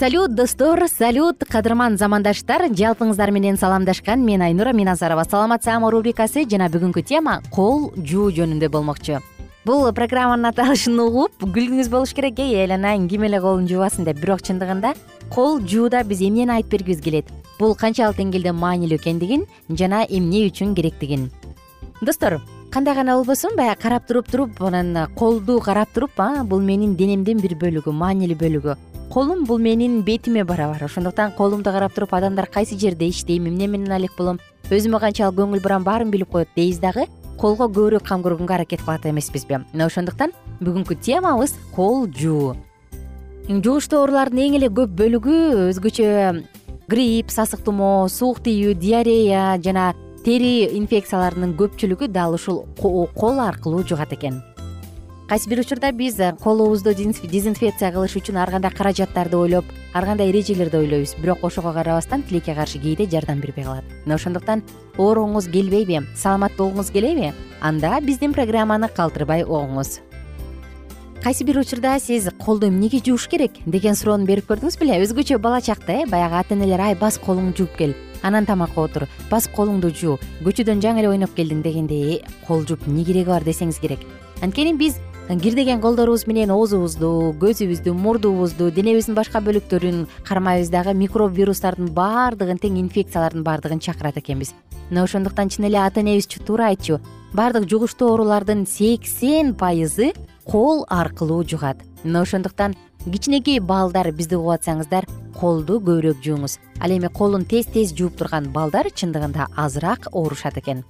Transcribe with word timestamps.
салют 0.00 0.34
достор 0.34 0.80
салют. 0.88 1.44
Кадырман 1.44 1.98
замандаштар 1.98 2.70
жалпыңыздар 2.72 3.30
менен 3.36 3.58
саламдашкан. 3.60 4.22
Мен 4.24 4.40
айнура 4.40 4.72
миназарова. 4.72 5.26
Саламатсаамы 5.28 5.90
рубрикасы 5.92 6.46
жана 6.48 6.70
бүгүнкү 6.72 7.02
тема 7.04 7.42
кол 7.52 7.90
жуу 7.96 8.30
жөнүндө 8.32 8.70
болмокчу. 8.72 9.18
Бул 9.68 9.84
программанын 9.92 10.54
аталышын 10.54 10.96
угуп. 11.04 11.36
Күлгүңүз 11.44 11.90
болуш 11.92 12.14
керек 12.16 12.40
эй 12.40 12.62
айланайын. 12.62 13.10
Ким 13.12 13.28
эле 13.28 13.42
колун 13.44 13.68
жуубасын 13.68 14.08
деп 14.08 14.22
бирок 14.24 14.40
чындыгында 14.40 14.94
кол 15.28 15.60
жууда 15.60 16.00
биз 16.02 16.24
эмнени 16.24 16.56
айтып 16.56 16.78
бергибиз 16.78 17.04
келет? 17.04 17.28
Бул 17.58 17.76
канчалык 17.76 18.16
деңгээлде 18.16 18.56
маанилүү 18.56 18.96
экендигин 19.02 19.44
жана 19.68 20.06
эмне 20.08 20.46
үчүн 20.48 20.72
керектигин? 20.74 21.28
Достор 22.00 22.40
кандай 22.72 22.94
гана 22.94 23.18
болбосун? 23.18 23.52
Баягы 23.52 23.82
карап 23.82 24.08
туруп 24.08 24.32
туруп 24.32 24.62
анан 24.62 25.10
колду 25.14 25.60
карап 25.60 25.92
туруп 25.92 26.16
а 26.16 26.42
бул 26.42 26.64
менин 26.64 26.96
денемдин 26.96 27.44
бир 27.44 27.58
бөлүгү 27.60 27.92
маанилүү 27.92 28.40
бөлүгү 28.40 28.78
колум 29.10 29.44
бул 29.44 29.58
менин 29.58 30.02
бетиме 30.06 30.44
барабар 30.44 30.84
ошондуктан 30.84 31.32
колумду 31.32 31.72
карап 31.72 31.92
туруп 31.94 32.14
адамдар 32.14 32.46
кайсы 32.46 32.78
жерде 32.78 33.08
иштейм 33.08 33.48
эмне 33.48 33.66
менен 33.66 33.90
алек 33.92 34.12
болом 34.16 34.38
өзүмө 34.70 35.00
канчалык 35.02 35.34
көңүл 35.34 35.62
бурам 35.62 35.82
баарын 35.82 36.12
билип 36.14 36.30
коет 36.30 36.48
дейбиз 36.54 36.78
дагы 36.78 37.08
колго 37.36 37.66
көбүрөөк 37.66 38.06
кам 38.06 38.22
көргөнгө 38.22 38.54
аракет 38.54 38.84
кылат 38.84 39.06
эмеспизби. 39.10 39.64
Мына 39.72 39.88
ошондуктан 39.88 40.30
бүгүнкү 40.60 40.94
темабыз 41.02 41.56
кол 41.74 42.06
жуу. 42.06 42.54
Жугуштуу 43.48 44.04
оорулардын 44.04 44.44
эң 44.44 44.58
эле 44.60 44.68
көп 44.70 44.94
бөлүгү 45.00 45.38
өзгөчө 45.72 46.06
грипп 46.86 47.34
сасык 47.34 47.64
тумоо 47.66 48.06
суук 48.06 48.44
тийүү 48.46 48.76
диарея 48.78 49.56
жана 49.64 49.90
тери 50.22 50.68
инфекцияларынын 50.78 51.56
көпчүлүгү 51.58 52.12
дал 52.14 52.38
ушул 52.38 52.62
кол 52.78 53.42
аркылуу 53.42 53.82
жугат 53.82 54.14
экен 54.14 54.38
кайсы 55.30 55.48
бир 55.48 55.60
учурда 55.60 55.92
биз 55.92 56.18
э, 56.18 56.34
колубузду 56.42 56.92
дезинфекция 56.92 57.92
кылыш 57.94 58.16
үчүн 58.18 58.40
ар 58.42 58.50
кандай 58.50 58.72
каражаттарды 58.74 59.36
ойлоп 59.38 59.64
ар 59.94 60.04
кандай 60.04 60.32
эрежелерди 60.32 60.76
ойлойбуз. 60.76 61.14
Бирок 61.22 61.44
ошого 61.44 61.72
карабастан 61.72 62.24
тилекке 62.24 62.52
каршы 62.52 62.80
кээде 62.80 63.06
жардам 63.06 63.38
бербей 63.38 63.62
калат. 63.62 63.84
Мына 64.06 64.16
ошондуктан 64.16 64.64
ооругуңуз 64.98 65.46
келбейби 65.46 66.00
саламат 66.16 66.56
болгуңуз 66.58 66.90
келеби 66.90 67.30
анда 67.60 68.00
биздин 68.00 68.34
программаны 68.34 68.88
калтырбай 68.88 69.44
угуңуз 69.44 70.00
кайсы 71.22 71.44
бир 71.44 71.60
учурда 71.60 72.00
сиз 72.00 72.26
колду 72.44 72.66
эмнеге 72.66 72.98
жууш 72.98 73.28
керек 73.28 73.52
деген 73.66 73.94
суроону 73.94 74.26
берип 74.26 74.50
көрдүңүз 74.50 74.80
беле? 74.80 74.98
Өзгөчө 74.98 75.38
бала 75.38 75.60
чакта 75.60 75.92
э 75.92 76.06
баягы 76.10 76.40
ата 76.40 76.54
энелер 76.54 76.80
ай 76.80 76.96
бас 76.96 77.20
колуңду 77.22 77.58
жууп 77.58 77.76
кел 77.78 77.94
анан 78.22 78.46
тамакка 78.46 78.80
отур 78.80 79.06
басып 79.30 79.54
колуңду 79.54 79.94
жуу 79.94 80.18
көчөдөн 80.42 80.82
жаңы 80.82 81.04
эле 81.04 81.12
ойноп 81.14 81.36
келдиң 81.36 81.62
дегенде 81.62 82.00
э 82.16 82.18
кол 82.48 82.66
жууп 82.66 82.88
эмне 82.88 83.04
кереги 83.04 83.28
бар? 83.28 83.44
десеңиз 83.44 83.78
керек. 83.78 84.00
Анткени 84.42 84.72
биз 84.72 84.96
кирдеген 85.38 85.78
колдорубуз 85.80 86.24
менен 86.26 86.50
оозубузду 86.50 87.30
көзүбүздү 87.38 87.92
мурдубузду 87.94 88.72
денебиздин 88.74 89.14
башка 89.14 89.38
бөлүктөрүн 89.38 90.08
кармайбыз 90.26 90.72
дагы 90.72 90.94
микроб 90.98 91.36
вирустардын 91.36 91.92
баардыгын 91.94 92.58
тең 92.58 92.80
инфекциялардын 92.80 93.44
баардыгын 93.46 93.78
чакырат 93.78 94.18
экенбиз. 94.18 94.50
Мына 94.90 95.04
ошондуктан 95.04 95.52
чын 95.54 95.68
эле 95.68 95.78
ата 95.78 96.00
энебиз 96.00 96.26
туура 96.26 96.72
айтчу 96.72 96.98
баардык 97.32 97.68
жугуштуу 97.70 98.10
оорулардын 98.10 98.66
сексен 98.66 99.54
пайызы 99.54 100.10
кол 100.44 100.84
аркылуу 100.88 101.44
жугат. 101.44 101.78
Мына 102.02 102.22
ошондуктан 102.22 102.74
кичинекей 103.04 103.60
балдар 103.60 104.10
бизди 104.10 104.34
угуп 104.34 104.58
атсаңыздар 104.58 105.06
колду 105.38 105.78
көбүрөөк 105.78 106.24
жууңуз. 106.24 106.58
Ал 106.80 106.90
эми 106.90 107.06
колун 107.06 107.44
тез 107.44 107.70
тез 107.70 107.94
жууп 107.94 108.18
турган 108.18 108.50
балдар 108.50 108.90
чындыгында 108.90 109.46
азыраак 109.54 110.08
оорушат 110.10 110.58
экен. 110.58 110.82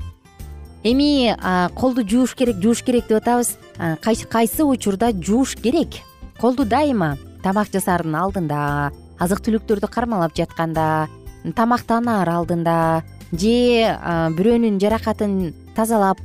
Эми 0.83 1.37
колду 1.77 2.09
жууш 2.09 2.35
керек 2.35 2.57
жууш 2.57 2.83
керек 2.83 3.07
деп 3.09 3.21
атабыз 3.21 3.59
кайсы 4.03 4.65
учурда 4.65 5.13
жууш 5.13 5.57
керек? 5.57 6.01
Колду 6.41 6.65
дайыма. 6.65 7.17
Тамак 7.43 7.71
жасаардын 7.73 8.15
алдында 8.21 8.93
азык 9.19 9.41
түлүктөрдү 9.41 9.89
кармалап 9.89 10.35
жатканда 10.37 11.09
тамактанаар 11.57 12.29
алдында 12.29 13.03
же 13.33 13.97
бирөөнүн 14.37 14.77
жаракатын 14.81 15.55
тазалап 15.77 16.21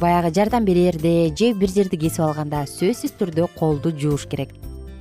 баягы 0.00 0.32
жардам 0.32 0.64
берерде 0.64 1.28
же 1.36 1.52
бир 1.52 1.68
жерди 1.68 1.98
кесип 2.00 2.24
алганда 2.24 2.64
сөзсүз 2.64 3.12
түрдө 3.20 3.50
колду 3.58 3.92
жууш 3.92 4.24
керек. 4.26 4.54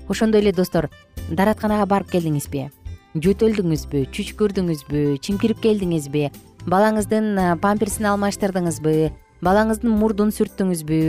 Ошондой 0.09 0.41
эле 0.41 0.51
достор 0.51 0.89
даратканага 1.29 1.85
барып 1.85 2.11
келдиңизби? 2.11 2.67
Жөтөлдүңүзбү 3.15 4.03
чүчкүрдүңүзбү 4.11 5.17
чимкирип 5.23 5.63
келдиңизби? 5.63 6.27
Балаңыздын 6.67 7.59
памперсин 7.63 8.11
алмаштырдыңызбы? 8.11 9.11
Балаңыздын 9.41 9.95
мурдун 9.95 10.33
сүрттүңүзбү 10.35 10.99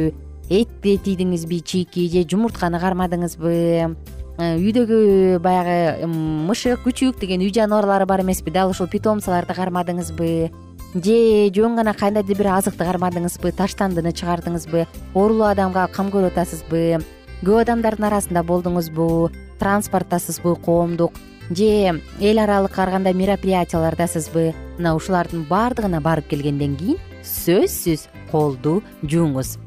этти 0.50 0.98
тийдиңизби 0.98 1.60
чийки 1.62 2.08
же 2.10 2.24
жумуртканы 2.26 2.80
кармадыңызбы? 2.82 3.94
Үйдөгү 4.40 5.38
баягы 5.44 6.08
мышык 6.10 6.82
күчүк 6.82 7.20
деген 7.20 7.44
үй 7.44 7.52
жаныбарлары 7.54 8.06
бар 8.06 8.24
эмеспи 8.24 8.50
дал 8.50 8.72
ушул 8.74 8.88
питомцаларды 8.90 9.54
кармадыңызбы? 9.54 10.50
Же 10.94 11.18
жөн 11.54 11.76
гана 11.78 11.94
кандайдыр 11.94 12.36
бир 12.40 12.50
азыкты 12.56 12.82
кармадыңызбы 12.82 13.54
таштандыны 13.54 14.10
чыгардыңызбы? 14.10 14.88
Оорулуу 15.14 15.46
адамга 15.52 15.86
кам 15.94 16.10
көрүп 16.10 16.34
атасызбы 16.34 16.98
көп 17.44 17.62
адамдардын 17.62 18.10
арасында 18.10 18.42
болдуңузбу? 18.42 19.30
Транспорттасызбы 19.62 20.56
коомдук? 20.66 21.14
Же 21.50 22.00
эл 22.18 22.42
аралык 22.42 22.78
ар 22.78 22.90
кандай 22.90 23.14
мероприятиялардасызбы? 23.14 24.50
Мына 24.78 24.96
ушулардын 24.98 25.46
баардыгына 25.46 26.02
барып 26.02 26.26
келгенден 26.32 26.74
кийин 26.80 26.98
сөзсүз 27.22 28.08
колду 28.32 28.80
жууңуз 29.02 29.58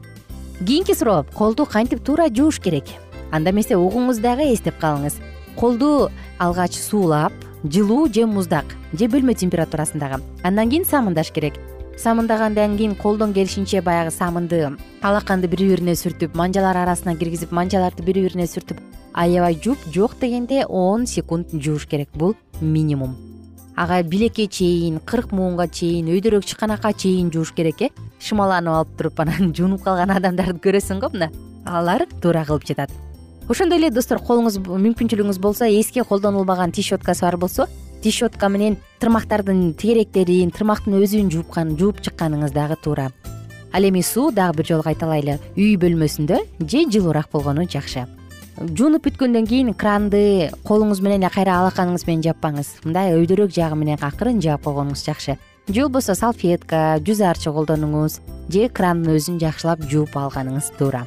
кийинки 0.65 0.93
суроо 0.93 1.25
колду 1.33 1.65
кантип 1.65 2.03
туура 2.03 2.29
жууш 2.29 2.59
керек? 2.59 2.85
Анда 3.31 3.51
эмесе 3.51 3.75
угуңуз 3.75 4.21
дагы 4.21 4.53
эстеп 4.53 4.79
калыңыз. 4.79 5.17
Колду 5.55 6.09
алгач 6.39 6.77
суулап 6.77 7.33
жылуу 7.63 8.07
же 8.07 8.25
муздак 8.25 8.65
же 8.93 9.07
бөлмө 9.07 9.35
температурасындагы. 9.35 10.21
Андан 10.43 10.69
кийин 10.69 10.85
самындаш 10.85 11.31
керек. 11.31 11.59
Самындагандан 11.97 12.77
кийин 12.77 12.95
колдон 12.95 13.33
келишинче 13.33 13.81
баягы 13.81 14.11
самынды 14.11 14.77
алаканды 15.01 15.47
бири 15.47 15.67
бирине 15.69 15.93
сүртүп 15.95 16.35
манжалар 16.35 16.77
арасына 16.77 17.15
киргизип 17.15 17.51
манжаларды 17.51 18.03
бири 18.03 18.23
бирине 18.23 18.47
сүртүп 18.47 18.79
аябай 19.13 19.59
жууп 19.63 19.79
жок 19.93 20.17
дегенде 20.19 20.65
он 20.65 21.07
секунд 21.07 21.47
жууш 21.51 21.87
керек. 21.87 22.09
Бул 22.13 22.35
минимум. 22.61 23.17
Ага 23.75 24.03
билекке 24.03 24.47
чейин 24.47 24.99
кырк 24.99 25.31
муунга 25.31 25.67
чейин 25.67 26.07
өйдөрөөк 26.07 26.45
чыканакка 26.45 26.93
чейин 26.93 27.31
жууш 27.31 27.51
керек 27.51 27.81
э 27.81 27.89
шымаланып 28.23 28.73
алып 28.73 28.93
туруп 28.97 29.19
анан 29.23 29.53
жуунуп 29.57 29.83
калган 29.83 30.13
адамдарды 30.15 30.61
көрөсүң 30.63 31.01
го 31.03 31.11
мына. 31.13 31.29
Алар 31.65 32.05
туура 32.21 32.45
кылып 32.47 32.65
жатат. 32.67 32.91
Ошондой 33.49 33.81
эле 33.81 33.89
достор 33.91 34.21
колуңуз 34.23 34.61
мүмкүнчүлүгүңүз 34.63 35.39
болсо 35.43 35.67
эски 35.67 36.03
колдонулбаган 36.07 36.71
тиш 36.71 36.93
щеткасы 36.93 37.25
бар 37.25 37.37
болсо 37.37 37.67
тиш 38.03 38.21
щетка 38.21 38.47
менен 38.49 38.77
тырмактардын 39.03 39.73
тегеректерин 39.75 40.51
тырмактын 40.55 40.95
өзүн 41.01 41.31
жууп 41.31 41.51
жууп 41.79 41.99
чыкканыңыз 41.99 42.55
дагы 42.55 42.77
туура. 42.83 43.11
Ал 43.73 43.83
эми 43.83 44.01
суу 44.01 44.31
дагы 44.31 44.57
бир 44.57 44.67
жолу 44.67 44.83
кайталайлы. 44.83 45.39
Үй 45.57 45.75
бөлмөсүндө 45.75 46.39
же 46.59 46.85
жылуураак 46.89 47.31
болгону 47.31 47.67
жакшы. 47.67 48.05
Жуунуп 48.55 49.07
бүткөндөн 49.07 49.47
кийин 49.49 49.73
кранды 49.73 50.51
колуңуз 50.63 51.01
менен 51.01 51.23
эле 51.23 51.31
кайра 51.33 51.57
алаканыңыз 51.63 52.05
менен 52.07 52.23
жаппаңыз. 52.29 52.77
Мындай 52.85 53.15
өйдөрөөк 53.17 53.51
жагы 53.51 53.75
менен 53.75 53.97
акырын 53.99 54.39
жаап 54.39 54.63
койгонуңуз 54.67 55.03
жакшы 55.03 55.39
же 55.67 55.81
болбосо 55.81 56.15
салфетка 56.15 56.99
жүз 56.99 57.21
арчы 57.23 57.51
колдонуңуз 57.55 58.19
же 58.51 58.67
крандын 58.67 59.15
өзүн 59.15 59.39
жакшылап 59.39 59.83
жууп 59.87 60.17
алганыңыз 60.19 60.73
туура. 60.77 61.05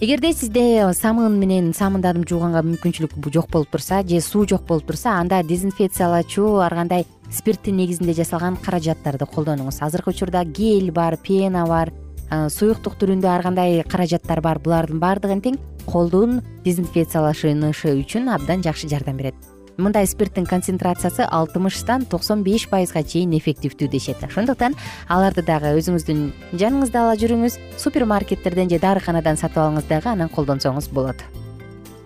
Эгерде 0.00 0.32
сизде 0.32 0.92
самын 0.94 1.38
менен 1.40 1.72
самындадым 1.74 2.26
жууганга 2.28 2.62
мүмкүнчүлүк 2.62 3.16
жок 3.32 3.48
болуп 3.50 3.72
турса 3.72 4.02
же 4.06 4.20
суу 4.20 4.46
жок 4.46 4.66
болуп 4.68 4.86
турса 4.86 5.16
анда 5.18 5.42
дезинфекциялоочу 5.42 6.60
ар 6.60 6.74
кандай 6.74 7.06
спирттин 7.32 7.76
негизинде 7.80 8.12
жасалган 8.12 8.56
каражаттарды 8.56 9.26
колдонуңуз. 9.26 9.80
Азыркы 9.80 10.10
учурда 10.10 10.44
гель 10.44 10.92
бар 10.92 11.16
пена 11.16 11.66
бар 11.66 11.92
суюктук 12.30 12.94
түрүндө 13.00 13.26
ар 13.32 13.42
кандай 13.42 13.82
каражаттар 13.82 14.40
бар. 14.40 14.60
Булардын 14.60 15.00
баардыгын 15.00 15.40
тең 15.42 15.58
колдун 15.88 16.42
дезинфекциялашынышы 16.64 17.96
үчүн 17.96 18.28
абдан 18.36 18.62
жакшы 18.62 18.88
жардам 18.88 19.16
берет 19.16 19.34
мындай 19.78 20.06
спирттин 20.10 20.44
концентрациясы 20.44 21.22
алтымыштан 21.22 22.04
токсон 22.10 22.42
беш 22.42 22.66
пайызга 22.68 23.04
чейин 23.06 23.36
эффективдүү 23.38 23.88
дешет. 23.88 24.24
Ошондуктан 24.26 24.74
аларды 25.06 25.44
дагы 25.46 25.70
өзүңүздүн 25.78 26.24
жаныңызда 26.58 27.04
ала 27.04 27.14
жүрүңүз 27.20 27.58
супермаркеттерден 27.78 28.72
же 28.72 28.80
дарыканадан 28.82 29.38
сатып 29.38 29.62
алыңыз 29.62 29.86
дагы 29.86 30.10
анан 30.10 30.28
колдонсоңуз 30.34 30.90
болот. 30.90 31.22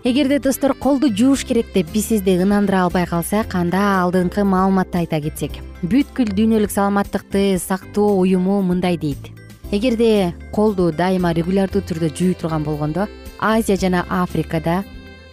Эгерде 0.04 0.38
достор 0.38 0.74
колду 0.74 1.08
жууш 1.08 1.46
керек 1.48 1.72
деп 1.72 1.88
биз 1.94 2.10
сизди 2.12 2.36
ынандыра 2.36 2.84
албай 2.84 3.06
калсак 3.06 3.54
анда 3.54 4.02
алдыңкы 4.04 4.44
маалыматты 4.44 4.98
айта 5.06 5.22
кетсек. 5.24 5.56
Бүткүл 5.82 6.34
дүйнөлүк 6.36 6.74
саламаттыкты 6.74 7.56
сактоо 7.58 8.18
уюму 8.20 8.60
мындай 8.60 8.98
дейт. 8.98 9.30
Эгерде 9.70 10.34
колду 10.52 10.92
дайыма 10.92 11.32
регулярдуу 11.32 11.80
түрдө 11.80 12.12
жууй 12.12 12.34
турган 12.34 12.66
болгондо 12.66 13.08
азия 13.40 13.78
жана 13.80 14.04
африкада 14.10 14.82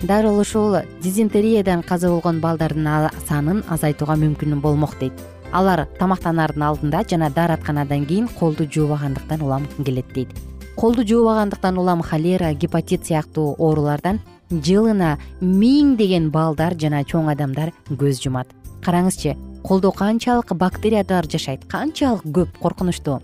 дал 0.02 0.40
ушул 0.40 0.78
дизентериядан 1.02 1.84
каза 1.84 2.10
болгон 2.10 2.40
балдардын 2.40 3.10
санын 3.28 3.64
азайтууга 3.68 4.16
мүмкүн 4.16 4.62
болмок 4.62 4.96
дейт. 5.00 5.14
Алар 5.52 5.88
тамактанаардын 6.00 6.64
алдында 6.64 7.04
жана 7.10 7.30
дааратканадан 7.30 8.06
кийин 8.06 8.28
колду 8.28 8.66
жуубагандыктан 8.66 9.42
улам 9.42 9.68
келет 9.86 10.14
дейт. 10.14 10.30
Колду 10.76 11.06
жуубагандыктан 11.06 11.78
улам 11.78 12.02
холера 12.02 12.54
гепатит 12.54 13.06
сыяктуу 13.06 13.56
оорулардан 13.58 14.22
жылына 14.52 15.18
миңдеген 15.42 16.30
балдар 16.32 16.76
жана 16.80 17.04
чоң 17.04 17.32
адамдар 17.32 17.74
көз 17.90 18.24
жумат. 18.24 18.48
Караңызчы 18.82 19.36
колдо 19.64 19.92
канчалык 19.92 20.54
бактериялар 20.54 21.28
жашайт 21.28 21.66
канчалык 21.68 22.24
көп 22.24 22.58
коркунучтуу. 22.62 23.20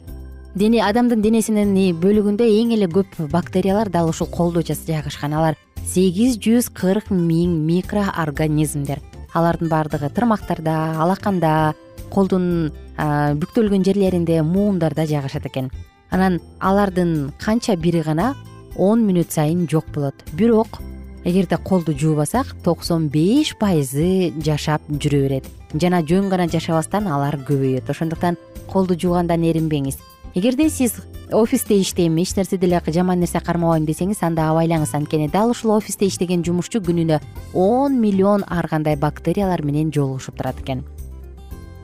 Дене 0.56 0.83
адамдын 0.83 1.21
денесинин 1.21 1.74
бөлүгүндө 2.01 2.44
эң 2.44 2.74
эле 2.74 2.88
көп 2.88 3.16
бактериялар 3.31 3.89
дал 3.89 4.10
ушул 4.10 4.28
колдо 4.28 4.62
жайгашкан 4.62 5.33
алар 5.33 5.56
сегиз 5.85 6.39
жүз 6.41 6.71
кырк 6.75 7.11
миң 7.13 7.53
микроорганизмдер. 7.67 8.99
Алардын 9.35 9.69
баардыгы 9.69 10.09
тырмактарда 10.15 10.95
алаканда 11.03 11.75
колдун 12.11 12.71
бүктөлгөн 12.97 13.85
жерлеринде 13.85 14.41
муундарда 14.41 15.05
жайгашат 15.05 15.45
экен. 15.47 15.71
Анан 16.09 16.39
алардын 16.59 17.31
канча 17.39 17.75
бири 17.75 18.01
гана 18.01 18.33
он 18.75 19.05
мүнөт 19.07 19.31
сайын 19.31 19.67
жок 19.71 19.87
болот. 19.93 20.15
Бирок 20.33 20.79
эгерде 21.23 21.57
колду 21.57 21.93
жуубасак 21.93 22.55
токсон 22.63 23.09
беш 23.09 23.55
пайызы 23.59 24.33
жашап 24.43 24.81
жүрө 24.89 25.21
берет. 25.27 25.45
Жана 25.73 26.01
жөн 26.01 26.29
гана 26.29 26.47
жашабастан 26.47 27.07
алар 27.07 27.37
көбөйөт. 27.47 27.89
Ошондуктан 27.89 28.37
колду 28.71 28.95
жуугандан 28.95 29.43
эринбеңиз. 29.43 29.99
Эгерде 30.35 30.69
сиз 30.69 31.01
офисте 31.31 31.80
иштейм 31.81 32.18
эч 32.18 32.36
нерсе 32.36 32.57
деле 32.57 32.81
жаман 32.86 33.19
нерсе 33.19 33.39
кармабайм 33.39 33.86
десеңиз 33.86 34.22
анда 34.22 34.50
абайлаңыз 34.51 34.94
анткени 34.94 35.30
дал 35.30 35.50
ушул 35.50 35.72
офисте 35.72 36.07
иштеген 36.07 36.44
жумушчу 36.44 36.80
күнүнө 36.80 37.22
он 37.54 38.00
миллион 38.00 38.44
ар 38.48 38.68
кандай 38.68 38.95
бактериялар 38.95 39.63
менен 39.63 39.92
жолугушуп 39.92 40.38
турат 40.38 40.60
экен. 40.60 40.83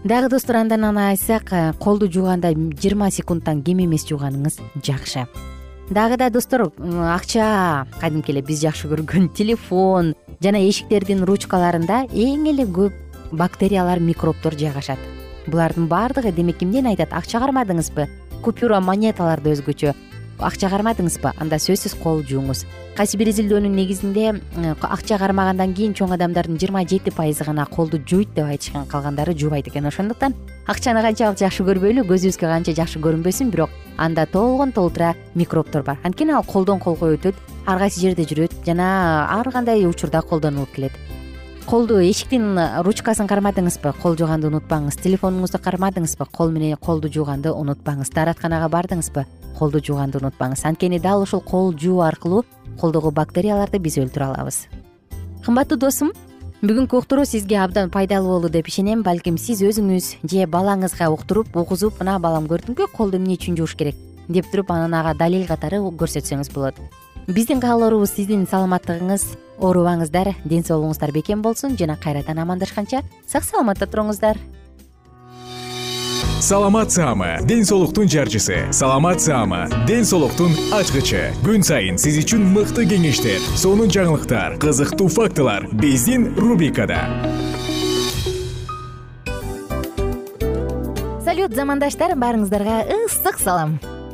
Дагы 0.04 0.30
достор 0.30 0.56
андан 0.56 0.84
аны 0.86 1.10
айтсак 1.12 1.54
э, 1.54 1.74
колду 1.80 2.12
жууганда 2.12 2.54
жыйырма 2.54 3.12
секундтан 3.12 3.62
кем 3.62 3.84
эмес 3.84 4.06
жууганыңыз 4.08 4.60
жакшы. 4.84 5.28
Дагы 5.90 6.18
да 6.18 6.30
достор 6.30 6.72
акча 6.80 7.86
кадимки 8.00 8.32
эле 8.32 8.42
биз 8.42 8.62
жакшы 8.62 8.88
көргөн 8.88 9.30
телефон 9.38 10.16
жана 10.40 10.58
эшиктердин 10.70 11.24
ручкаларында 11.24 12.08
эң 12.14 12.50
эле 12.50 12.66
көп 12.66 12.94
бактериялар 13.32 14.00
микробдор 14.00 14.58
жайгашат. 14.58 15.00
Булардын 15.48 15.88
баардыгы 15.88 16.32
демек 16.32 16.64
эмнени 16.64 16.94
айтат 16.96 17.14
акча 17.14 17.40
кармадыңызбы 17.40 18.08
купюра 18.42 18.80
монеталарды 18.82 19.54
өзгөчө. 19.56 19.96
Акча 20.42 20.70
кармадыңызбы? 20.74 21.36
Анда 21.38 21.62
сөзсүз 21.62 22.00
кол 22.02 22.24
жууңуз 22.26 22.66
кайсы 22.96 23.18
бир 23.18 23.30
изилдөөнүн 23.32 23.76
негизинде 23.76 24.32
акча 24.84 25.18
кармагандан 25.22 25.74
кийин 25.74 25.94
чоң 25.98 26.12
адамдардын 26.18 26.58
жыйырма 26.60 26.84
жети 26.90 27.14
пайызы 27.16 27.46
гана 27.48 27.66
колду 27.66 27.98
жуйт 27.98 28.34
деп 28.36 28.50
айтышкан 28.52 28.86
калгандары 28.86 29.34
жуубайт 29.34 29.70
экен 29.70 29.88
ошондуктан. 29.88 30.36
Акчаны 30.68 31.02
канчалык 31.02 31.40
жакшы 31.40 31.64
көрбөйлү 31.64 32.04
көзүбүзгө 32.10 32.52
канча 32.52 32.76
жакшы 32.78 33.00
көрүнбөсүн 33.00 33.50
бирок 33.54 33.72
анда 33.98 34.26
толгон 34.26 34.72
толтура 34.72 35.16
микробдор 35.36 35.84
бар. 35.84 35.98
Анткени 36.04 36.36
ал 36.36 36.44
колдон 36.44 36.80
колго 36.80 37.14
өтөт 37.16 37.36
ар 37.66 37.80
кайсы 37.80 38.02
жерде 38.02 38.28
жүрөт 38.28 38.60
жана 38.66 39.32
ар 39.40 39.52
кандай 39.52 39.86
учурда 39.86 40.22
колдонулуп 40.22 40.76
келет 40.76 40.92
колду 41.66 42.00
эшиктин 42.02 42.58
ручкасын 42.86 43.28
кармадыңызбы? 43.30 43.94
Кол 44.02 44.18
жууганды 44.20 44.50
унутпаңыз. 44.50 44.98
Телефонуңузду 45.02 45.60
кармадыңызбы? 45.64 46.28
Кол 46.32 46.52
менен 46.52 46.78
колду 46.78 47.10
жууганды 47.12 47.54
унутпаңыз. 47.54 48.12
Дааратканага 48.16 48.68
бардыңызбы? 48.74 49.26
Колду 49.58 49.80
жууганды 49.80 50.20
унутпаңыз. 50.20 50.66
Анткени 50.66 51.00
дал 51.00 51.24
ушул 51.24 51.42
кол 51.42 51.74
жуу 51.78 52.02
аркылуу 52.02 52.44
колдогу 52.80 53.12
бактерияларды 53.12 53.80
биз 53.80 53.98
өлтүрө 53.98 54.32
алабыз. 54.32 54.68
Кымбаттуу 55.46 55.78
досум 55.78 56.14
бүгүнкү 56.62 57.02
уктуруу 57.02 57.26
сизге 57.26 57.58
абдан 57.64 57.90
пайдалуу 57.90 58.40
болду 58.40 58.50
деп 58.50 58.68
ишенем. 58.68 59.04
Балким 59.04 59.38
сиз 59.38 59.62
өзүңүз 59.62 60.14
же 60.24 60.48
балаңызга 60.48 61.10
уктуруп 61.14 61.56
угузуп 61.56 62.00
мына 62.00 62.20
балам 62.20 62.48
көрдүңбү 62.52 62.92
колду 62.96 63.18
эмне 63.18 63.40
үчүн 63.40 63.58
жууш 63.58 63.76
керек? 63.76 63.96
деп 64.32 64.52
туруп 64.52 64.72
анан 64.72 64.94
ага 64.94 65.14
далил 65.18 65.48
катары 65.48 65.82
көрсөтсөңүз 65.82 66.52
болот 66.54 66.80
биздин 67.28 67.62
каалоорубуз 67.62 68.16
сиздин 68.16 68.48
саламаттыгыңыз 68.50 69.26
оорубаңыздар. 69.62 70.34
Ден 70.46 70.66
соолугуңуздар 70.66 71.12
бекем 71.14 71.42
болсун 71.42 71.78
жана 71.78 71.98
кайрадан 72.02 72.40
амандашканча 72.42 73.04
сак 73.28 73.46
саламатта 73.46 73.86
туруңуздар. 73.86 74.40
Саламат 76.42 76.92
саама 76.92 77.38
ден 77.46 77.64
соолуктун 77.66 78.10
жарчысы. 78.10 78.74
Саламат 78.74 79.22
саама 79.22 79.68
ден 79.88 80.04
соолуктун 80.06 80.56
ачкычы. 80.74 81.30
Күн 81.46 81.62
сайын 81.62 82.02
сиз 82.02 82.18
үчүн 82.24 82.48
мыкты 82.56 82.88
кеңештер 82.90 83.38
сонун 83.54 83.94
жаңылыктар 83.94 84.58
кызыктуу 84.58 85.08
фактылар 85.08 85.70
биздин 85.70 86.32
рубрикада. 86.34 87.06
Салют 91.22 91.54
замандаштар 91.54 92.18
баарыңыздарга 92.18 92.82
ысык 92.98 93.38
салам 93.40 93.78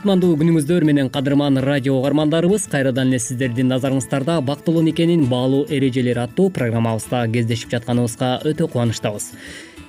кутмандуу 0.00 0.32
күнүңүздөр 0.40 0.84
менен 0.88 1.10
кадырман 1.12 1.60
радио 1.60 1.98
угармандарыбыз 1.98 2.62
кайрадан 2.72 3.10
эле 3.10 3.18
сиздердин 3.20 3.68
назарыңыздарда 3.68 4.38
бактылуу 4.48 4.80
никенин 4.86 5.26
баалуу 5.28 5.66
эрежелери 5.68 6.22
аттуу 6.22 6.46
программабызда 6.56 7.26
кездешип 7.34 7.68
жатканыбызга 7.74 8.30
өтө 8.48 8.70
кубанычтабыз. 8.72 9.26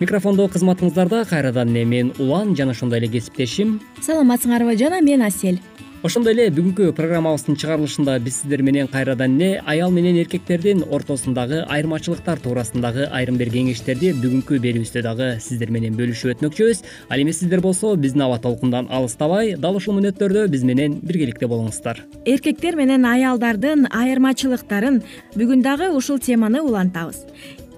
Микрофондо 0.02 0.50
кызматыңыздарда 0.52 1.24
кайрадан 1.30 1.72
эле 1.72 1.86
мен 1.86 2.12
улан 2.20 2.58
жана 2.60 2.76
ошондой 2.76 3.00
эле 3.00 3.08
кесиптешим. 3.08 3.78
Саламатсыңарбы 4.04 4.76
жана 4.76 5.00
мен 5.00 5.24
асель 5.24 5.62
ошондой 6.02 6.34
эле 6.34 6.48
бүгүнкү 6.50 6.88
программабыздын 6.98 7.58
чыгарылышында 7.62 8.16
биз 8.26 8.40
сиздер 8.42 8.64
менен 8.66 8.88
кайрадан 8.90 9.36
эле 9.38 9.62
аял 9.70 9.92
менен 9.94 10.18
эркектердин 10.24 10.82
ортосундагы 10.90 11.60
айырмачылыктар 11.70 12.42
туурасындагы 12.42 13.06
айрым 13.14 13.38
бир 13.38 13.52
кеңештерди 13.54 14.10
бүгүнкү 14.18 14.58
берүүбүздө 14.64 15.04
дагы 15.06 15.30
сиздер 15.46 15.70
менен 15.70 15.94
бөлүшүп 16.00 16.34
өтмөкчүбүз. 16.34 16.82
Ал 17.10 17.22
эми 17.22 17.36
сиздер 17.38 17.62
болсо 17.62 17.94
биздин 17.96 18.26
аба 18.26 18.40
толкундан 18.42 18.90
алыстабай 18.90 19.54
дал 19.54 19.78
ушул 19.78 20.00
мүнөттөрдө 20.00 20.48
биз 20.50 20.66
менен 20.66 20.98
биргеликте 21.04 21.46
болуңуздар. 21.46 22.02
Эркектер 22.26 22.80
менен 22.82 23.06
аялдардын 23.06 23.86
айырмачылыктарын 23.94 25.04
бүгүн 25.38 25.62
дагы 25.62 25.94
ушул 25.94 26.18
теманы 26.18 26.66
улантабыз 26.66 27.28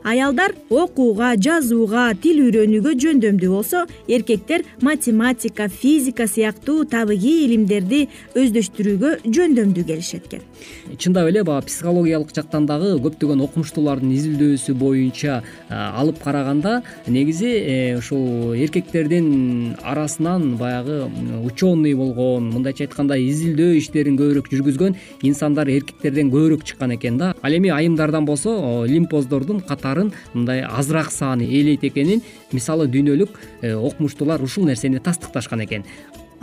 аялдар 0.04 0.54
окууга 0.70 1.34
жазууга 1.48 2.06
тил 2.24 2.42
үйрөнүүгө 2.46 2.96
жөндөмдүү 3.04 3.52
болсо 3.56 3.86
эркектер 4.08 4.66
математика 4.82 5.70
физика 5.70 6.28
сыяктуу 6.28 6.84
табигый 6.96 7.46
илимдерди 7.46 8.08
өздөштүрүүгө 8.36 9.16
жөндөмдүү 9.38 9.88
келишет 9.92 10.28
экен 10.28 10.44
чындап 10.98 11.28
эле 11.30 11.44
баягы 11.44 11.68
психологиялык 11.68 12.34
жактан 12.36 12.66
дагы 12.66 12.96
көптөгөн 13.04 13.44
окумуштуулардын 13.48 14.12
изилдөөсү 14.16 14.76
боюнча 14.78 15.42
алып 15.70 16.22
караганда 16.24 16.82
негизи 17.08 17.52
э, 17.52 17.98
ушул 17.98 18.54
эркектердин 18.54 19.76
арасынан 19.84 20.58
баягы 20.58 21.10
ученый 21.44 21.94
болгон 21.96 22.52
мындайча 22.54 22.86
айтканда 22.88 23.18
изилдөө 23.22 23.78
иштерин 23.80 24.18
көбүрөөк 24.20 24.52
жүргүзгөн 24.52 24.98
инсандар 25.30 25.72
эркектерден 25.74 26.32
көбүрөөк 26.34 26.64
чыккан 26.64 26.96
экен 26.98 27.18
да. 27.18 27.34
Ал 27.42 27.54
эми 27.54 27.70
айымдардан 27.74 28.26
болсо 28.26 28.86
лимпоздордун 28.88 29.62
катары 29.62 30.10
мындай 30.34 30.64
азыраак 30.64 31.12
сааны 31.12 31.46
ээлейт 31.46 31.84
экенин 31.84 32.24
мисалы 32.52 32.88
дүйнөлүк 32.88 33.30
э, 33.62 33.74
окумуштуулар 33.76 34.42
ушул 34.44 34.66
нерсени 34.66 35.00
тастыкташкан 35.00 35.64
экен 35.66 35.86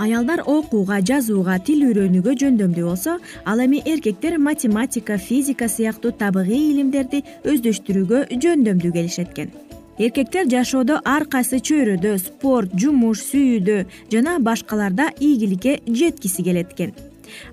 аялдар 0.00 0.40
окууга 0.47 1.00
жазууга 1.04 1.59
тил 1.66 1.83
үйрөнүүгө 1.85 2.33
жөндөмдүү 2.42 2.85
болсо 2.87 3.19
ал 3.45 3.61
эми 3.61 3.83
эркектер 3.85 4.38
математика 4.40 5.19
физика 5.19 5.69
сыяктуу 5.69 6.12
табигый 6.23 6.71
илимдерди 6.71 7.21
өздөштүрүүгө 7.45 8.23
жөндөмдүү 8.45 8.92
келишет 8.97 9.35
экен 9.35 9.52
эркектер 9.99 10.49
жашоодо 10.54 11.02
ар 11.04 11.28
кайсы 11.28 11.61
чөйрөдө 11.61 12.16
спорт 12.25 12.73
жумуш 12.80 13.26
сүйүүдө 13.28 13.78
жана 14.14 14.38
башкаларда 14.40 15.12
ийгиликке 15.21 15.80
жеткиси 15.87 16.49
келет 16.49 16.73
экен 16.73 16.97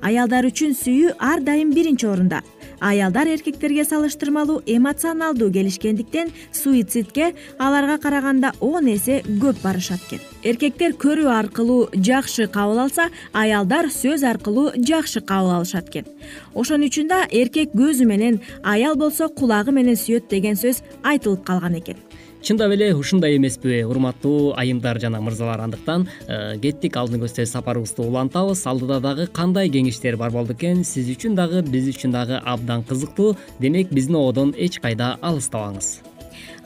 аялдар 0.02 0.48
үчүн 0.48 0.74
сүйүү 0.78 1.18
ар 1.20 1.44
дайым 1.46 1.74
биринчи 1.76 2.08
орунда. 2.10 2.42
Аялдар 2.80 3.28
эркектерге 3.28 3.86
салыштырмалуу 3.86 4.62
эмоционалдуу 4.66 5.52
келишкендиктен 5.52 6.32
суицидке 6.54 7.34
аларга 7.58 7.98
караганда 7.98 8.54
он 8.62 8.88
эсе 8.94 9.22
көп 9.28 9.62
барышат 9.64 10.02
экен 10.08 10.37
эркектер 10.48 10.94
көрүү 10.96 11.28
аркылуу 11.34 11.90
жакшы 11.94 12.48
кабыл 12.52 12.80
алса 12.86 13.10
аялдар 13.36 13.90
сөз 13.92 14.24
аркылуу 14.24 14.72
жакшы 14.78 15.20
кабыл 15.20 15.58
алышат 15.58 15.90
экен. 15.92 16.08
Ошон 16.56 16.86
үчүн 16.88 17.10
да 17.12 17.26
эркек 17.28 17.76
көзү 17.76 18.08
менен 18.08 18.40
аял 18.64 18.96
болсо 18.96 19.28
кулагы 19.28 19.76
менен 19.76 20.00
сүйөт 20.00 20.30
деген 20.32 20.56
сөз 20.56 20.84
айтылып 21.04 21.44
калган 21.44 21.76
экен. 21.82 22.00
Чындап 22.48 22.72
эле 22.72 22.94
ушундай 22.96 23.36
эмеспи 23.36 23.82
урматтуу 23.84 24.54
айымдар 24.56 25.02
жана 25.02 25.20
мырзалар. 25.20 25.66
Андыктан 25.66 26.08
э, 26.28 26.58
кеттик 26.62 26.96
алдын 26.96 27.20
көздөй 27.26 27.48
сапарыбызды 27.50 28.06
улантабыз. 28.06 28.62
Алдыда 28.70 29.02
дагы 29.04 29.28
кандай 29.28 29.68
кеңештер 29.74 30.16
бар 30.16 30.32
болду 30.32 30.54
экен? 30.54 30.86
Сиз 30.88 31.10
үчүн 31.12 31.36
дагы 31.36 31.64
биз 31.66 31.90
үчүн 31.92 32.14
дагы 32.16 32.40
абдан 32.40 32.86
кызыктуу. 32.88 33.36
Демек 33.60 33.92
биздин 33.92 34.22
ободон 34.22 34.54
эч 34.56 34.80
кайда 34.80 35.18
алыстабаңыз 35.22 35.98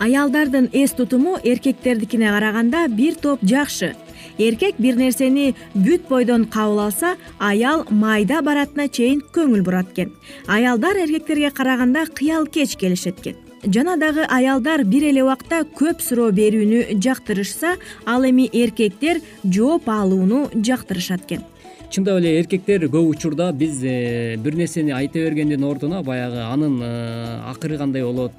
аялдардын 0.02 0.70
эс 0.74 0.92
тутуму 0.98 1.38
эркектердикине 1.44 2.32
караганда 2.34 2.88
бир 2.90 3.16
топ 3.16 3.40
жакшы. 3.44 3.94
Эркек 4.38 4.76
бир 4.80 4.96
нерсени 4.98 5.54
бүт 5.76 6.08
бойдон 6.10 6.46
кабыл 6.46 6.80
алса 6.88 7.16
аял 7.38 7.86
майда 7.90 8.42
баратына 8.42 8.88
чейин 8.90 9.22
көңүл 9.36 9.62
бурат 9.62 9.92
экен 9.94 10.14
аялдар 10.48 10.98
эркектерге 11.04 11.52
караганда 11.52 12.06
кыялкеч 12.06 12.76
келишет 12.78 13.20
экен 13.20 13.36
жана 13.66 13.98
дагы 13.98 14.26
аялдар 14.26 14.84
бир 14.84 15.04
эле 15.12 15.24
убакта 15.24 15.62
көп 15.78 16.02
суроо 16.02 16.32
берүүнү 16.32 16.98
жактырышса 17.04 17.76
ал 18.06 18.26
эми 18.26 18.50
эркектер 18.52 19.22
жооп 19.44 19.90
алууну 19.90 20.48
жактырышат 20.56 21.28
экен 21.28 21.44
чындап 21.92 22.22
эле 22.22 22.40
эркектер 22.40 22.88
көп 22.88 23.12
учурда 23.12 23.52
биз 23.52 23.84
э, 23.84 24.38
бир 24.38 24.56
нерсени 24.56 24.96
айта 24.96 25.20
бергендин 25.20 25.64
ордуна 25.64 26.02
баягы 26.02 26.42
анын 26.48 26.80
э, 26.82 27.42
акыры 27.52 27.78
кандай 27.78 28.04
болот 28.04 28.32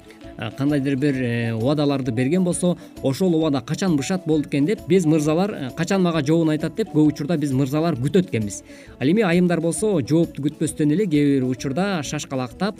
кандайдыр 0.57 0.95
бир 0.95 1.15
э, 1.15 1.53
убадаларды 1.53 2.11
берген 2.11 2.43
болсо 2.43 2.77
ошол 3.01 3.35
убада 3.35 3.61
качан 3.61 3.95
бышат 3.97 4.25
болду 4.25 4.49
экен 4.49 4.65
деп 4.65 4.79
биз 4.87 5.05
мырзалар 5.05 5.51
э, 5.51 5.69
качан 5.77 6.01
мага 6.01 6.23
жообун 6.25 6.49
айтат 6.49 6.75
деп 6.75 6.89
көп 6.93 7.13
учурда 7.13 7.37
биз 7.37 7.51
мырзалар 7.51 7.95
күтөт 7.95 8.29
экенбиз. 8.29 8.63
Ал 8.99 9.07
эми 9.07 9.21
айымдар 9.21 9.61
болсо 9.61 9.99
жоопту 10.01 10.43
күтпөстөн 10.43 10.93
эле 10.93 11.05
кээ 11.05 11.39
бир 11.39 11.45
учурда 11.49 12.03
шашкалактап 12.03 12.79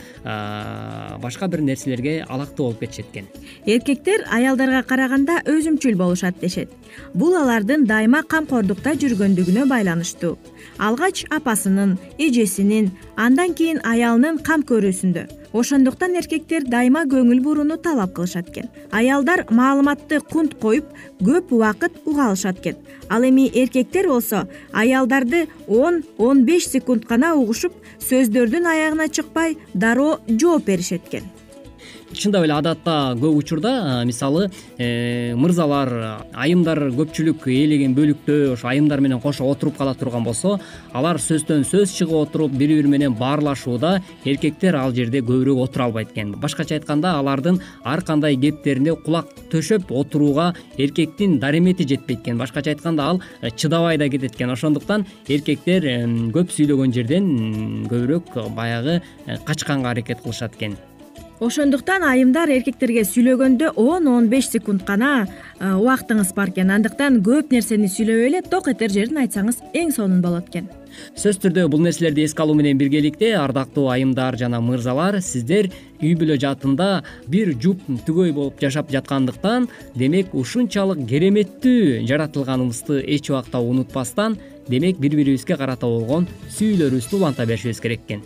башка 1.22 1.48
бир 1.48 1.60
нерселерге 1.60 2.24
алактуу 2.28 2.66
болуп 2.66 2.80
кетишет 2.80 3.06
экен 3.12 3.26
эркектер 3.66 4.26
аялдарга 4.30 4.82
караганда 4.82 5.40
өзүмчүл 5.46 5.96
болушат 5.96 6.40
дешет. 6.40 6.70
Бул 7.14 7.34
алардын 7.36 7.86
дайыма 7.86 8.22
камкордукта 8.22 8.94
жүргөндүгүнө 9.00 9.66
байланыштуу. 9.70 10.36
Алгач 10.78 11.24
апасынын 11.30 11.96
эжесинин 12.18 12.92
андан 13.16 13.54
кийин 13.54 13.80
аялынын 13.84 14.38
кам 14.42 14.62
көрүүсүндө 14.62 15.43
ошондуктан 15.54 16.16
эркектер 16.18 16.66
дайыма 16.66 17.04
көңүл 17.10 17.40
бурууну 17.44 17.76
талап 17.78 18.14
кылышат 18.16 18.50
экен. 18.50 18.68
Аялдар 18.90 19.46
маалыматты 19.50 20.18
кунт 20.20 20.56
коюп 20.58 20.90
көп 21.22 21.54
убакыт 21.54 22.00
уга 22.04 22.28
алышат 22.30 22.58
экен. 22.58 22.76
Ал 23.08 23.22
эми 23.22 23.46
эркектер 23.46 24.08
болсо 24.08 24.48
аялдарды 24.72 25.46
он 25.68 26.02
он 26.18 26.44
беш 26.44 26.66
секунд 26.68 27.06
гана 27.06 27.34
угушуп 27.36 27.72
сөздөрдүн 28.08 28.66
аягына 28.66 29.08
чыкпай 29.08 29.56
дароо 29.74 30.18
жооп 30.28 30.66
беришет 30.66 31.06
экен 31.08 31.33
чындап 32.18 32.44
эле 32.44 32.54
адатта 32.54 33.14
көп 33.18 33.38
учурда 33.40 34.04
мисалы 34.04 34.50
э, 34.78 35.34
мырзалар 35.34 35.90
айымдар 36.32 36.90
көпчүлүк 36.94 37.48
ээлеген 37.48 37.94
бөлүктө 37.96 38.38
ошо 38.54 38.68
айымдар 38.72 39.00
менен 39.04 39.20
кошо 39.20 39.48
отуруп 39.50 39.78
кала 39.78 39.94
турган 39.94 40.24
болсо 40.24 40.58
алар 40.92 41.18
сөздөн 41.22 41.64
сөз 41.68 41.94
чыгып 41.96 42.28
отуруп 42.28 42.52
бири 42.52 42.76
бири 42.76 42.88
менен 42.88 43.14
баарлашууда 43.14 44.00
эркектер 44.24 44.76
ал 44.76 44.94
жерде 44.94 45.20
көбүрөөк 45.20 45.62
отура 45.64 45.88
албайт 45.88 46.12
экен. 46.12 46.32
Башкача 46.40 46.74
айтканда 46.78 47.14
алардын 47.18 47.60
ар 47.84 48.02
кандай 48.02 48.36
кептерине 48.36 48.94
кулак 48.96 49.28
төшөп 49.52 49.90
отурууга 49.90 50.52
эркектин 50.78 51.38
даремети 51.38 51.86
жетпейт 51.88 52.22
экен. 52.22 52.38
Башкача 52.38 52.70
айтканда 52.70 53.08
ал 53.10 53.22
э, 53.40 53.50
чыдабай 53.50 53.98
да 53.98 54.08
кетет 54.08 54.34
экен. 54.34 54.50
Ошондуктан 54.50 55.06
эркектер 55.28 55.84
көп 56.34 56.50
сөйлөгөн 56.54 56.94
жерден 56.94 57.86
көбүрөөк 57.90 58.50
баягы 58.54 59.00
э, 59.26 59.38
качканга 59.44 59.90
аракет 59.90 60.20
кылышат 60.22 60.56
экен 60.56 60.76
ошондуктан 61.42 62.04
айымдар 62.06 62.50
эркектерге 62.54 63.02
сүйлөгөндө 63.08 63.72
он 63.80 64.06
он 64.06 64.28
беш 64.30 64.48
секунд 64.52 64.84
гана 64.86 65.26
убактыңыз 65.58 66.30
бар 66.36 66.52
экен. 66.52 66.70
Андыктан 66.70 67.20
көп 67.26 67.50
нерсени 67.50 67.90
сүйлөбөй 67.90 68.28
эле 68.28 68.42
ток 68.42 68.68
этер 68.70 68.92
жерин 68.94 69.18
айтсаңыз 69.18 69.58
эң 69.74 69.90
сонун 69.94 70.22
болот 70.22 70.48
экен. 70.48 70.70
Сөзсүз 71.18 71.40
түрдө 71.42 71.66
бул 71.72 71.82
нерселерди 71.82 72.22
эске 72.22 72.44
алуу 72.44 72.54
менен 72.54 72.78
биргеликте 72.78 73.32
ардактуу 73.34 73.88
айымдар 73.90 74.38
жана 74.38 74.60
мырзалар 74.62 75.18
сиздер 75.20 75.72
үй 75.98 76.14
бүлө 76.14 76.38
жаатында 76.38 77.02
бир 77.26 77.50
жуп 77.58 77.82
түгөй 78.06 78.30
болуп 78.36 78.62
жашап 78.62 78.92
жаткандыктан 78.94 79.66
демек 79.98 80.34
ушунчалык 80.38 81.02
кереметтүү 81.10 82.06
жаратылганыбызды 82.06 83.02
эч 83.16 83.32
убакта 83.32 83.58
унутпастан 83.58 84.38
демек 84.68 85.02
бири 85.02 85.18
бирибизге 85.24 85.58
карата 85.58 85.90
болгон 85.90 86.28
сүйүүлөрүбүздү 86.54 87.18
уланта 87.18 87.46
беришибиз 87.46 87.82
керек 87.82 88.06
экен 88.06 88.22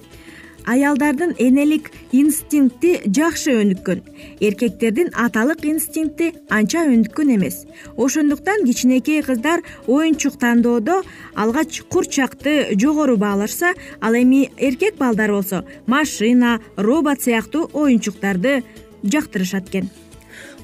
аялдардын 0.64 1.34
энелик 1.38 1.90
инстинкти 2.12 3.00
жакшы 3.06 3.54
өнүккөн. 3.60 4.02
Эркектердин 4.40 5.12
аталык 5.14 5.64
инстинкти 5.64 6.32
анча 6.48 6.86
өнүккөн 6.88 7.34
эмес. 7.36 7.66
Ошондуктан 7.96 8.64
кичинекей 8.64 9.22
кыздар 9.22 9.62
оюнчук 9.86 10.38
тандоодо 10.38 11.02
алгач 11.34 11.82
курчакты 11.88 12.76
жогору 12.80 13.16
баалашса 13.16 13.74
ал 14.00 14.14
эми 14.14 14.50
эркек 14.56 14.96
балдар 14.96 15.30
болсо 15.32 15.64
машина 15.86 16.60
робот 16.76 17.22
сыяктуу 17.22 17.70
оюнчуктарды 17.72 18.64
жактырышат 19.02 19.68
экен 19.68 19.90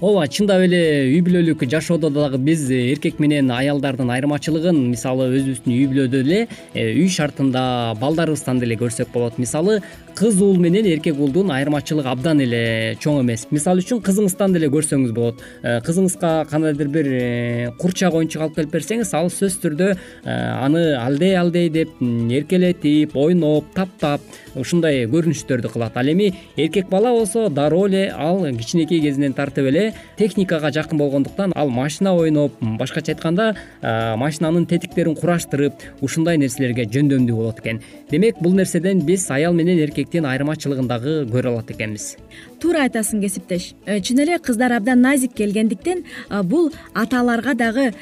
ооба 0.01 0.27
чындап 0.29 0.65
эле 0.67 0.81
үй 1.13 1.21
бүлөлүк 1.25 1.65
жашоодо 1.71 2.11
дагы 2.13 2.39
биз 2.39 2.67
эркек 2.71 3.21
менен 3.23 3.51
аялдардын 3.55 4.11
айырмачылыгын 4.15 4.81
мисалы 4.91 5.29
өзүбүздүн 5.31 5.75
үй 5.75 5.87
бүлөдө 5.93 6.23
эле 6.25 6.41
э, 6.75 6.93
үй 6.93 7.09
шартында 7.09 7.95
балдарыбыздан 8.01 8.61
деле 8.63 8.77
көрсөк 8.81 9.13
болот. 9.15 9.39
Мисалы 9.39 9.81
кыз 10.15 10.39
уул 10.43 10.59
менен 10.63 10.87
эркек 10.87 11.19
уулдун 11.19 11.51
айырмачылыгы 11.51 12.07
абдан 12.09 12.41
эле 12.45 12.95
чоң 13.03 13.23
эмес. 13.25 13.47
Мисалы 13.51 13.83
үчүн 13.83 14.01
кызыңыздан 14.05 14.55
деле 14.55 14.69
көрсөңүз 14.71 15.11
болот. 15.15 15.43
Э, 15.63 15.81
кызыңызга 15.85 16.47
кандайдыр 16.51 16.89
бир 16.95 17.09
э, 17.11 17.71
курчак 17.81 18.15
оюнчук 18.15 18.45
алып 18.45 18.59
келип 18.61 18.75
берсеңиз 18.77 19.11
ал 19.19 19.31
сөзсүз 19.33 19.59
түрдө 19.65 19.89
э, 19.91 19.97
аны 20.31 20.85
алдей 21.01 21.35
алдей 21.39 21.71
деп 21.75 21.99
эркелетип 22.01 23.17
ойноп 23.19 23.73
таптап 23.75 24.23
ушундай 24.55 25.03
көрүнүштөрдү 25.11 25.73
кылат. 25.75 25.97
Ал 25.99 26.13
эми 26.13 26.31
эркек 26.57 26.89
бала 26.91 27.11
болсо 27.17 27.49
дароо 27.49 27.89
эле 27.89 28.07
ал 28.15 28.47
кичинекей 28.55 29.03
кезинен 29.03 29.35
тартып 29.35 29.67
эле 29.73 29.93
техникага 30.17 30.71
жакын 30.71 30.99
болгондуктан 30.99 31.53
ал 31.57 31.71
машина 31.75 32.15
ойноп 32.15 32.61
башкача 32.79 33.17
айтканда 33.17 33.55
машинанын 33.83 34.67
тетиктерин 34.71 35.19
кураштырып 35.19 35.83
ушундай 36.01 36.39
нерселерге 36.39 36.87
жөндөмдүү 36.87 37.37
болот 37.37 37.61
экен. 37.65 37.83
Демек 38.11 38.39
бул 38.41 38.55
нерседен 38.55 39.03
биз 39.03 39.27
аял 39.31 39.53
менен 39.53 39.79
эркек 39.83 40.04
айырмачылыгын 40.13 40.89
дагы 40.89 41.15
көрө 41.31 41.55
алат 41.55 41.71
экенбиз. 41.71 42.17
Туура 42.61 42.85
айтасың 42.87 43.21
кесиптеш. 43.21 43.75
Э, 43.87 44.01
чын 44.01 44.23
эле 44.25 44.39
кыздар 44.39 44.73
абдан 44.73 45.01
назик 45.01 45.35
келгендиктен 45.35 46.05
э, 46.31 46.43
бул 46.43 46.73
аталарга 46.95 47.55
дагы 47.55 47.91
э, 47.91 47.95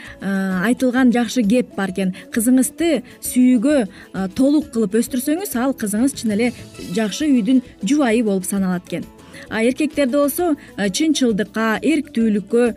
айтылган 0.66 1.12
жакшы 1.12 1.42
кеп 1.42 1.74
бар 1.76 1.90
экен. 1.90 2.14
Кызыңызды 2.32 3.02
сүйүүгө 3.22 4.28
толук 4.36 4.70
кылып 4.74 4.94
өстүрсөңүз 5.00 5.56
ал 5.58 5.74
кызыңыз 5.74 6.14
чын 6.20 6.36
эле 6.36 6.52
жакшы 6.94 7.26
үйдүн 7.26 7.62
жубайы 7.82 8.22
болуп 8.22 8.46
саналат 8.46 8.86
экен. 8.86 9.04
Эркектерди 9.50 10.16
болсо 10.16 10.54
чынчылдыкка 10.78 11.80
эрктүүлүккө 11.82 12.68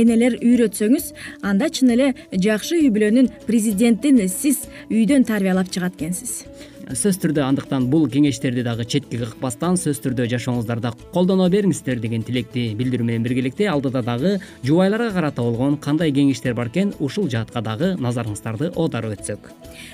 энелер 0.00 0.38
үйрөтсөңүз 0.40 1.12
анда 1.46 1.68
чын 1.70 1.92
эле 1.94 2.08
жакшы 2.32 2.80
үй 2.80 2.90
бүлөнүн 2.94 3.30
президентин 3.46 4.22
сиз 4.28 4.64
үйдөн 4.90 5.28
тарбиялап 5.28 5.70
чыгат 5.70 5.98
экенсиз 6.00 6.42
сөзсүз 6.88 7.18
түрдө 7.22 7.42
андыктан 7.46 7.86
бул 7.90 8.08
кеңештерди 8.10 8.64
дагы 8.66 8.84
четке 8.88 9.20
какпастан 9.20 9.76
сөзсүз 9.78 10.00
түрдө 10.02 10.26
жашооңуздарда 10.32 10.90
колдоно 11.14 11.46
бериңиздер 11.52 12.00
деген 12.02 12.24
тилекти 12.26 12.72
билдирүү 12.78 13.06
менен 13.06 13.22
биргеликте 13.22 13.68
алдыда 13.70 14.02
дагы 14.02 14.32
жубайларга 14.66 15.12
карата 15.14 15.42
болгон 15.42 15.76
кандай 15.76 16.12
кеңештер 16.12 16.56
бар 16.58 16.72
экен 16.72 16.92
ушул 16.98 17.28
жаатка 17.30 17.62
дагы 17.62 17.92
назарыңыздарды 18.02 18.72
оодарып 18.74 19.14
өтсөк. 19.18 19.52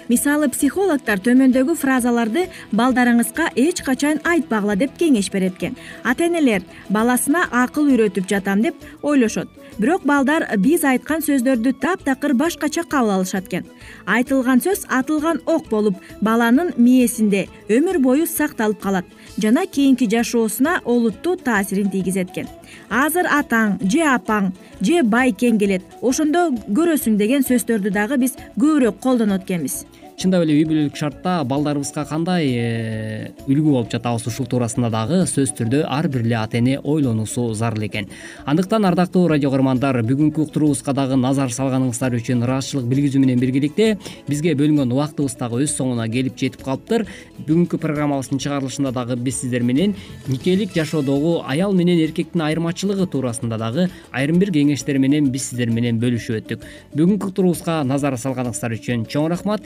Мисалы 0.08 0.48
психологдор 0.48 1.20
төмөндөгү 1.28 1.76
фразаларды 1.76 2.48
балдарыңызга 2.72 3.52
эч 3.54 3.84
качан 3.84 4.22
айтпагыла 4.24 4.76
деп 4.76 4.96
кеңеш 4.98 5.30
берет 5.32 5.60
экен. 5.60 5.76
Ата 6.04 6.24
энелер 6.26 6.64
баласына 6.88 7.46
акыл 7.52 7.92
үйрөтүп 7.92 8.28
жатам 8.28 8.62
деп 8.64 8.74
ойлошот. 9.02 9.48
Бирок 9.78 10.02
балдар 10.02 10.42
биз 10.58 10.82
айткан 10.82 11.20
сөздөрдү 11.22 11.76
таптакыр 11.78 12.32
башкача 12.34 12.82
кабыл 12.82 13.12
алышат 13.18 13.46
экен. 13.46 13.66
Айтылган 14.06 14.58
сөз 14.64 14.86
атылган 14.88 15.38
ок 15.46 15.68
болуп 15.70 16.00
баланын 16.20 16.72
мээсинде 16.78 17.46
өмүр 17.68 17.98
бою 18.02 18.26
сакталып 18.26 18.80
калат 18.82 19.04
жана 19.38 19.66
кийинки 19.66 20.08
жашоосуна 20.10 20.80
олуттуу 20.84 21.36
таасирин 21.36 21.90
тийгизет 21.90 22.30
экен 22.30 22.48
азыр 22.88 23.26
атаң 23.26 23.78
же 23.82 24.02
апаң 24.14 24.52
же 24.80 25.02
байкең 25.14 25.58
келет 25.58 25.98
ошондо 26.02 26.48
көрөсүң 26.78 27.18
деген 27.20 27.46
сөздөрдү 27.46 27.92
дагы 27.94 28.18
биз 28.24 28.36
көбүрөөк 28.56 29.00
колдонот 29.02 29.44
экенбиз 29.46 29.84
чындап 30.18 30.42
эле 30.42 30.56
үй 30.58 30.64
бүлөлүк 30.66 30.96
шартта 30.98 31.44
балдарыбызга 31.46 32.02
кандай 32.08 32.48
э, 32.58 33.28
үлгү 33.46 33.70
болуп 33.70 33.90
жатабыз 33.92 34.24
ушул 34.26 34.48
туурасында 34.50 34.88
дагы 34.90 35.20
сөзсүз 35.30 35.52
түрдө 35.60 35.82
ар 35.86 36.08
бир 36.10 36.24
эле 36.24 36.34
ата 36.40 36.58
эне 36.58 36.80
ойлонуусу 36.82 37.52
зарыл 37.54 37.84
экен. 37.86 38.08
Андыктан 38.42 38.82
ардактуу 38.88 39.28
радио 39.30 39.52
көгөрмандар 39.52 40.00
бүгүнкү 40.02 40.42
уктуруубузга 40.48 40.94
дагы 40.98 41.14
назар 41.22 41.54
салганыңыздар 41.54 42.16
үчүн 42.18 42.42
ыраазычылык 42.42 42.88
билгизүү 42.90 43.22
менен 43.22 43.38
биргеликте 43.38 43.92
бизге 44.26 44.56
бөлүнгөн 44.58 44.90
убактыбыз 44.96 45.36
дагы 45.38 45.62
өз 45.62 45.76
соңуна 45.78 46.08
келип 46.10 46.34
жетип 46.34 46.66
калыптыр. 46.66 47.06
Бүгүнкү 47.46 47.78
программабыздын 47.78 48.42
чыгарылышында 48.42 48.90
дагы 48.96 49.14
биз 49.22 49.38
сиздер 49.44 49.62
менен 49.62 49.94
никелик 50.26 50.74
жашоодогу 50.74 51.44
аял 51.46 51.72
менен 51.78 52.02
эркектин 52.02 52.42
айырмачылыгы 52.42 53.06
туурасында 53.06 53.60
дагы 53.62 53.86
айрым 54.10 54.42
бир 54.42 54.50
кеңештер 54.50 54.98
менен 54.98 55.30
биз 55.30 55.52
сиздер 55.52 55.70
менен 55.70 56.02
бөлүшүп 56.02 56.42
өттүк. 56.42 56.66
Бүгүнкү 56.98 57.30
уктуруубузга 57.30 57.84
назар 57.86 58.18
салганыңыздар 58.18 58.74
үчүн 58.80 59.06
чоң 59.06 59.30
рахмат 59.30 59.62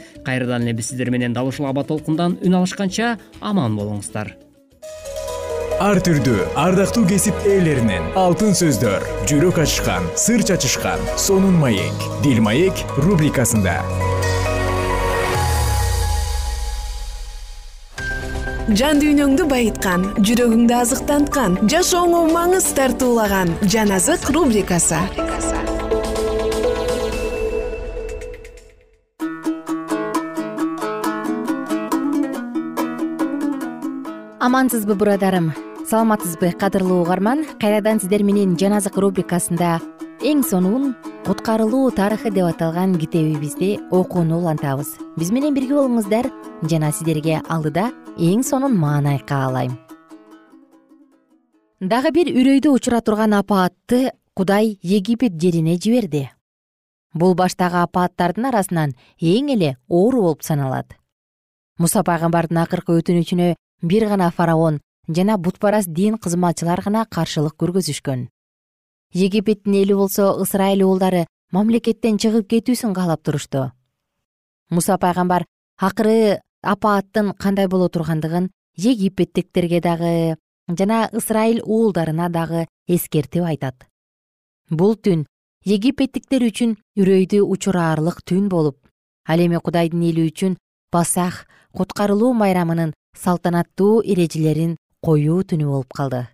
эле 0.51 0.73
биз 0.73 0.89
сиздер 0.89 1.09
менен 1.09 1.33
дал 1.33 1.47
ушул 1.47 1.67
аба 1.67 1.83
толкундан 1.83 2.37
үн 2.41 2.55
алышканча 2.59 3.17
аман 3.41 3.77
болуңуздар. 3.77 4.35
Ар 5.81 5.99
түрдүү 6.05 6.53
ардактуу 6.59 7.05
кесип 7.09 7.35
ээлеринен 7.47 8.13
алтын 8.19 8.53
сөздөр 8.55 9.03
жүрөк 9.27 9.57
ачышкан 9.63 10.05
сыр 10.15 10.43
чачышкан 10.43 11.01
сонун 11.17 11.57
маек 11.59 12.05
дил 12.23 12.41
маек 12.45 12.83
рубрикасында. 12.97 13.81
Жан 18.79 19.01
дүйнөңдү 19.03 19.43
байыткан 19.51 20.05
жүрөгүңдү 20.23 20.75
азыктанткан 20.77 21.57
жашооңо 21.67 22.21
маңыз 22.31 22.69
тартуулаган 22.77 23.51
жан 23.67 23.91
азык 23.91 24.29
рубрикасы 24.31 25.01
амансызбы 34.43 34.95
бурадарым? 34.95 35.53
Саламатсызбы 35.89 36.51
кадырлуу 36.51 37.01
угарман. 37.01 37.45
Кайрадан 37.61 38.01
сиздер 38.01 38.23
менен 38.27 38.57
жан 38.59 38.73
азык 38.75 38.97
рубрикасында 38.99 39.77
эң 40.19 40.43
сонун 40.43 40.97
куткарылуу 41.23 41.91
тарыхы 41.95 42.27
деп 42.27 42.49
аталган 42.49 42.97
китебибизди 42.99 43.79
окууну 43.89 44.41
улантабыз. 44.41 44.97
Биз 45.15 45.31
менен 45.31 45.55
бирге 45.55 45.77
болуңуздар. 45.79 46.27
Жана 46.67 46.91
сиздерге 46.91 47.39
алдыда 47.47 47.93
эң 48.17 48.43
сонун 48.43 48.75
мааны 48.75 49.15
каалайм 49.23 49.77
дагы 51.79 52.11
бир 52.11 52.27
үрөйдү 52.35 52.75
учура 52.75 52.99
турган 52.99 53.33
апаатты 53.39 54.11
кудай 54.35 54.77
египет 54.81 55.39
жерине 55.39 55.77
жиберди. 55.77 56.29
Бул 57.13 57.33
баштагы 57.33 57.79
апааттардын 57.79 58.51
арасынан 58.51 58.93
эң 59.21 59.55
эле 59.55 59.77
оору 59.87 60.21
болуп 60.27 60.43
саналат. 60.43 60.97
Муса 61.79 62.03
пайгамбардын 62.03 62.59
акыркы 62.61 62.99
өтүнүчүнө 62.99 63.55
бир 63.83 64.07
гана 64.07 64.31
фараон 64.31 64.79
жана 65.07 65.37
бутпарас 65.37 65.85
дин 65.85 66.17
кызматчылар 66.17 66.81
гана 66.81 67.05
каршылык 67.05 67.55
көргөзүшкөн. 67.59 68.29
Египеттин 69.13 69.73
эли 69.75 69.93
болсо 69.93 70.31
ысрайыл 70.41 70.87
уулдары 70.87 71.27
мамлекеттен 71.51 72.17
чыгып 72.17 72.47
кетүүсүн 72.49 72.93
каалап 72.95 73.21
турушту. 73.21 73.71
Муса 74.69 74.97
пайгамбар 74.97 75.45
акыры 75.77 76.39
апааттын 76.61 77.33
кандай 77.33 77.67
боло 77.67 77.89
тургандыгын 77.89 78.49
египеттиктерге 78.77 79.81
дагы 79.81 80.37
жана 80.67 81.09
ысрайыл 81.11 81.61
уулдарына 81.65 82.29
дагы 82.29 82.65
эскертип 82.87 83.43
айтат. 83.43 83.85
Бул 84.69 84.95
түн 84.95 85.27
египеттиктер 85.65 86.47
үчүн 86.47 86.77
үрөйдү 86.97 87.43
учураарлык 87.43 88.23
түн 88.23 88.47
болуп 88.49 88.79
ал 89.27 89.39
эми 89.39 89.59
кудайдын 89.59 90.01
эли 90.09 90.27
үчүн 90.31 90.57
пасах 90.89 91.45
куткарылуу 91.75 92.33
майрамынын 92.33 92.93
салтанаттуу 93.17 94.01
эрежелерин 94.01 94.77
коюу 95.01 95.43
түнү 95.43 95.67
болуп 95.69 95.93
калды. 95.93 96.27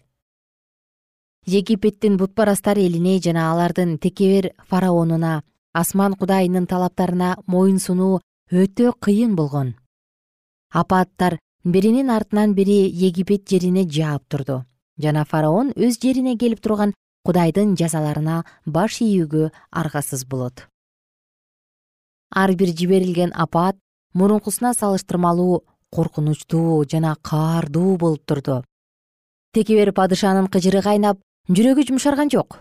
Египеттин 1.46 2.18
бутпарастар 2.18 2.78
элине 2.78 3.20
жана 3.20 3.52
алардын 3.52 3.98
текебер 3.98 4.52
фараонуна 4.70 5.42
асман 5.74 6.14
кудайынын 6.14 6.68
талаптарына 6.68 7.38
моюн 7.48 7.80
сунуу 7.80 8.22
өтө 8.52 8.94
кыйын 9.00 9.36
болгон. 9.36 9.76
Апааттар 10.72 11.40
биринин 11.64 12.10
артынан 12.10 12.54
бири 12.54 12.86
египет 12.90 13.50
жерине 13.50 13.88
жаап 13.90 14.24
турду 14.28 14.64
жана 15.00 15.26
фараон 15.26 15.72
өз 15.76 15.98
жерине 16.04 16.36
келип 16.38 16.62
турган 16.62 16.94
кудайдын 17.26 17.76
жазаларына 17.80 18.44
баш 18.66 19.02
ийүүгө 19.02 19.50
аргасыз 19.72 20.26
болот. 20.26 20.68
Ар 22.30 22.54
бир 22.56 22.76
жиберилген 22.78 23.32
апаат 23.34 23.78
мурункусуна 24.14 24.74
салыштырмалуу 24.74 25.64
коркунучтуу 25.92 26.86
жана 26.92 27.16
каардуу 27.22 27.98
болуп 27.98 28.26
турду. 28.26 28.64
Текебер 29.54 29.92
падышанын 29.94 30.48
кыжыры 30.48 30.82
кайнап 30.82 31.20
жүрөгү 31.50 31.88
жумшарган 31.90 32.30
жок. 32.30 32.60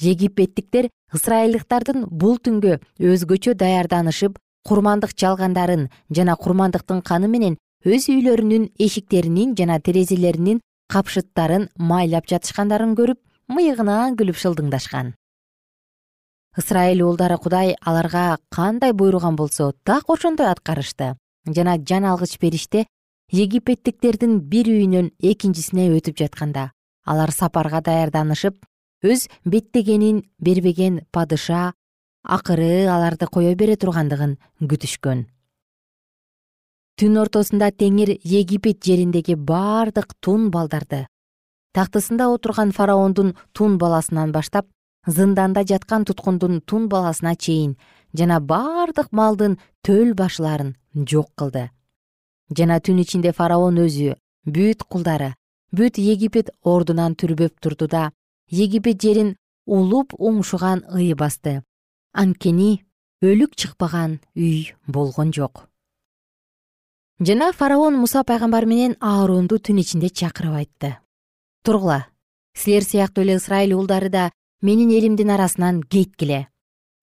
Египеттиктер 0.00 0.88
ысрайылдыктардын 1.12 2.06
бул 2.08 2.38
түнгө 2.38 2.78
өзгөчө 2.98 3.54
даярданышып 3.54 4.38
курмандык 4.64 5.12
чалгандарын 5.14 5.88
жана 6.10 6.36
курмандыктын 6.36 7.02
каны 7.02 7.28
менен 7.28 7.58
өз 7.84 8.08
үйлөрүнүн 8.12 8.70
эшиктеринин 8.78 9.54
жана 9.58 9.80
терезелеринин 9.80 10.60
капшыттарын 10.92 11.68
майлап 11.76 12.28
жатышкандарын 12.32 12.96
көрүп 12.96 13.20
мыйыгынан 13.48 14.16
күлүп 14.20 14.40
шылдыңдашкан. 14.40 15.14
Ысрайыл 16.58 17.04
уулдары 17.06 17.36
кудай 17.38 17.76
аларга 17.80 18.38
кандай 18.50 18.92
буйруган 18.92 19.36
болсо 19.36 19.72
так 19.84 20.08
ошондой 20.08 20.50
аткарышты 20.50 21.14
жана 21.56 21.76
жан 21.78 22.04
алгыч 22.04 22.38
периште 22.38 22.86
египеттиктердин 23.30 24.40
бир 24.52 24.70
үйүнөн 24.70 25.12
экинчисине 25.20 25.90
өтүп 25.96 26.18
жатканда 26.18 26.70
алар 27.04 27.32
сапарга 27.32 27.80
даярданышып 27.80 28.56
өз 29.02 29.28
беттегенин 29.44 30.24
бербеген 30.38 31.00
падыша 31.12 31.72
акыры 32.22 32.86
аларды 32.86 33.26
кое 33.26 33.54
бере 33.54 33.76
тургандыгын 33.76 34.36
күтүшкөн. 34.60 35.24
Түн 37.00 37.16
ортосунда 37.16 37.70
теңир 37.72 38.12
египет 38.24 38.84
жериндеги 38.84 39.34
бардык 39.34 40.12
тун 40.20 40.50
балдарды 40.50 41.06
тактысында 41.72 42.26
отурган 42.34 42.74
фараондун 42.76 43.34
тун 43.54 43.78
баласынан 43.78 44.32
баштап 44.32 44.66
зынданда 45.06 45.62
жаткан 45.64 46.04
туткундун 46.04 46.60
тун 46.60 46.88
баласына 46.88 47.36
чейин 47.36 47.76
жана 48.14 48.40
бардык 48.40 49.12
малдын 49.12 49.58
төл 49.82 50.14
башыларын 50.14 50.74
жок 50.94 51.30
кылды. 51.36 51.70
Жана 52.56 52.80
түн 52.80 53.02
ичинде 53.02 53.32
фараон 53.32 53.78
өзү 53.84 54.16
бүт 54.44 54.84
кулдары 54.84 55.34
бүт 55.72 55.98
египет 56.02 56.50
ордунан 56.62 57.14
түрбөп 57.14 57.60
турду 57.60 57.86
да 57.86 58.10
египет 58.50 59.00
жерин 59.02 59.36
улуп 59.66 60.14
уңшуган 60.18 60.84
ый 60.90 61.14
басты. 61.14 61.62
Анткени 62.12 62.82
өлүк 63.22 63.54
чыкпаган 63.54 64.18
үй 64.34 64.74
болгон 64.86 65.32
жок. 65.32 65.66
Жана 67.20 67.52
фараон 67.52 67.98
муса 68.00 68.24
пайгамбар 68.24 68.66
менен 68.66 68.96
ааронду 69.00 69.58
түн 69.58 69.78
ичинде 69.82 70.08
чакырып 70.08 70.56
айтты. 70.62 70.96
Тургула 71.62 72.06
силер 72.54 72.82
сыяктуу 72.82 73.22
эле 73.22 73.36
ысрайыл 73.36 73.76
уулдары 73.78 74.08
да 74.08 74.30
менин 74.62 74.90
элимдин 74.90 75.30
арасынан 75.30 75.82
кеткиле 75.82 76.48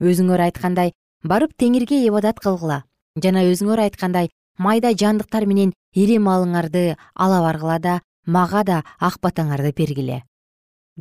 өзүңөр 0.02 0.44
айткандай 0.48 0.94
барып 1.24 1.54
теңирге 1.58 2.00
ибадат 2.08 2.40
кылгыла. 2.40 2.84
Жана 3.18 3.44
өзүңөр 3.50 3.82
айткандай 3.88 4.30
майда 4.58 4.94
жандыктар 4.94 5.46
менен 5.46 5.74
ири 5.94 6.18
малыңарды 6.22 6.98
ала 7.16 7.42
баргыла 7.42 7.80
да 7.80 8.00
мага 8.26 8.64
да 8.64 8.84
ак 9.00 9.20
батаңарды 9.22 9.74
бергиле. 9.74 10.24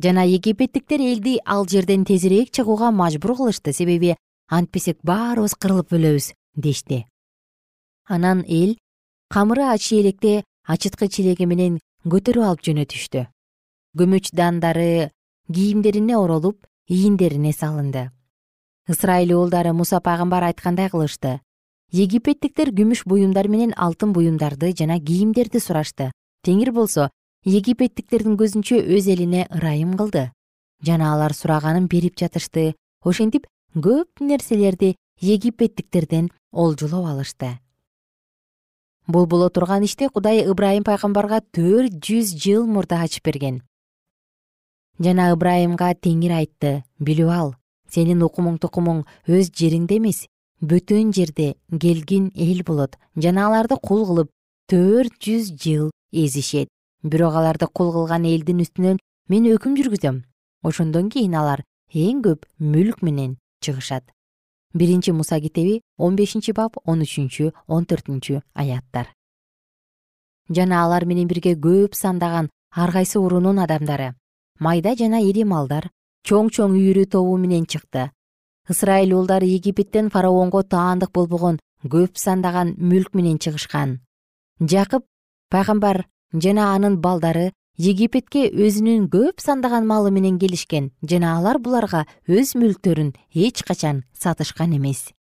Жана 0.01 0.25
египеттиктер 0.25 1.01
элди 1.01 1.39
ал 1.45 1.67
жерден 1.67 2.05
тезирээк 2.05 2.51
чыгууга 2.51 2.91
мажбур 2.91 3.35
кылышты 3.37 3.73
себеби 3.73 4.15
антпесек 4.49 4.97
баарыбыз 5.03 5.55
кырылып 5.55 5.93
өлөбүз 5.93 6.33
дешти. 6.55 7.05
Анан 8.07 8.45
эл 8.47 8.77
камыры 9.29 9.63
ачы 9.73 10.01
электе 10.01 10.43
ачыткы 10.65 11.07
челеги 11.07 11.45
менен 11.45 11.79
көтөрүп 12.05 12.45
алып 12.49 12.61
жөнөтүштү 12.67 13.25
көмөч 13.97 14.31
дандары 14.37 15.11
кийимдерине 15.51 16.15
оролуп 16.17 16.65
ийиндерине 16.87 17.51
салынды 17.53 18.11
ысрайыл 18.87 19.37
уулдары 19.37 19.73
муса 19.73 19.99
пайгамбар 19.99 20.43
айткандай 20.43 20.89
кылышты. 20.89 21.41
Египеттиктер 21.91 22.71
күмүш 22.75 23.03
буюмдар 23.05 23.47
менен 23.47 23.73
алтын 23.75 24.13
буюмдарды 24.13 24.73
жана 24.75 24.99
кийимдерди 24.99 25.59
сурашты. 25.59 26.11
Теңир 26.43 26.71
болсо 26.71 27.09
египеттиктердин 27.43 28.37
көзүнчө 28.39 28.79
өз 28.95 29.07
элине 29.11 29.47
ырайым 29.51 29.95
кылды. 29.99 30.31
Жана 30.83 31.13
алар 31.13 31.33
сураганын 31.33 31.87
берип 31.87 32.17
жатышты. 32.19 32.75
Ошентип 33.03 33.47
көп 33.75 34.19
нерселерди 34.19 34.95
египеттиктерден 35.19 36.31
олжолоп 36.51 37.05
алышты. 37.05 37.59
Бул 39.07 39.25
боло 39.25 39.49
турган 39.49 39.83
ишти 39.83 40.09
кудай 40.09 40.43
ыбрайым 40.43 40.83
пайгамбарга 40.83 41.39
төрт 41.55 41.95
жүз 42.03 42.35
жыл 42.35 42.67
мурда 42.67 42.99
ачып 43.03 43.23
берген. 43.31 43.61
Жана 44.99 45.31
ыбрайымга 45.31 45.93
теңир 45.95 46.35
айтты 46.41 46.83
билип 46.99 47.31
ал 47.31 47.55
сенин 47.89 48.23
укумуң 48.23 48.57
тукумуң 48.63 49.03
өз 49.27 49.51
жериңде 49.51 49.97
эмес 49.97 50.25
бөтөн 50.61 51.13
жерде 51.13 51.55
келгин 51.71 52.31
эл 52.35 52.63
болот. 52.65 52.97
Жана 53.15 53.47
аларды 53.47 53.77
кул 53.81 54.05
кылып 54.05 54.29
төрт 54.69 55.13
жүз 55.21 55.53
жыл 55.61 55.91
эзишет. 56.11 56.69
Бирок 57.03 57.35
аларды 57.35 57.67
кул 57.67 57.91
кылган 57.93 58.25
элдин 58.25 58.61
үстүнөн 58.65 58.99
мен 59.29 59.49
өкүм 59.53 59.77
жүргүзөм. 59.77 60.23
Ошондон 60.63 61.09
кийин 61.09 61.35
алар 61.35 61.63
эң 61.93 62.23
көп 62.25 62.45
мүлк 62.59 63.01
менен 63.01 63.37
чыгышат. 63.61 64.03
Биринчи 64.73 65.11
муса 65.11 65.39
китеби 65.39 65.81
он 65.97 66.15
бешинчи 66.15 66.51
бап 66.51 66.77
он 66.85 67.01
үчүнчү 67.01 67.53
он 67.67 67.85
төртүнчү 67.85 68.41
аяттар. 68.53 69.13
Жана 70.49 70.83
алар 70.83 71.05
менен 71.05 71.27
бирге 71.27 71.55
көп 71.55 71.95
сандаган 71.95 72.49
ар 72.71 72.91
кайсы 72.91 73.19
уруунун 73.19 73.59
адамдары. 73.59 74.15
Майда 74.59 74.95
жана 74.95 75.21
ири 75.21 75.43
малдар 75.43 75.89
чоң 76.27 76.49
чоң 76.51 76.73
үйрү 76.75 77.05
тобу 77.07 77.37
менен 77.39 77.63
чыкты. 77.71 78.09
Ысрайыл 78.67 79.13
уулдары 79.15 79.47
египеттен 79.47 80.09
фараонго 80.11 80.63
таандык 80.67 81.13
болбогон 81.15 81.61
көп 81.87 82.19
сандаган 82.19 82.73
мүлк 82.75 83.15
менен 83.15 83.37
чыгышкан. 83.39 84.01
Жакып 84.59 85.05
пайгамбар 85.49 86.03
жана 86.33 86.73
анын 86.75 86.99
балдары 86.99 87.53
египетке 87.79 88.49
өзүнүн 88.51 89.07
көп 89.13 89.39
сандаган 89.39 89.87
малы 89.87 90.11
менен 90.11 90.39
келишкен 90.41 90.91
жана 91.01 91.37
алар 91.37 91.61
буларга 91.63 92.03
өз 92.27 92.57
мүлктөрүн 92.59 93.13
эч 93.31 93.63
качан 93.63 94.03
сатышкан 94.11 94.75
эмес. 94.75 95.13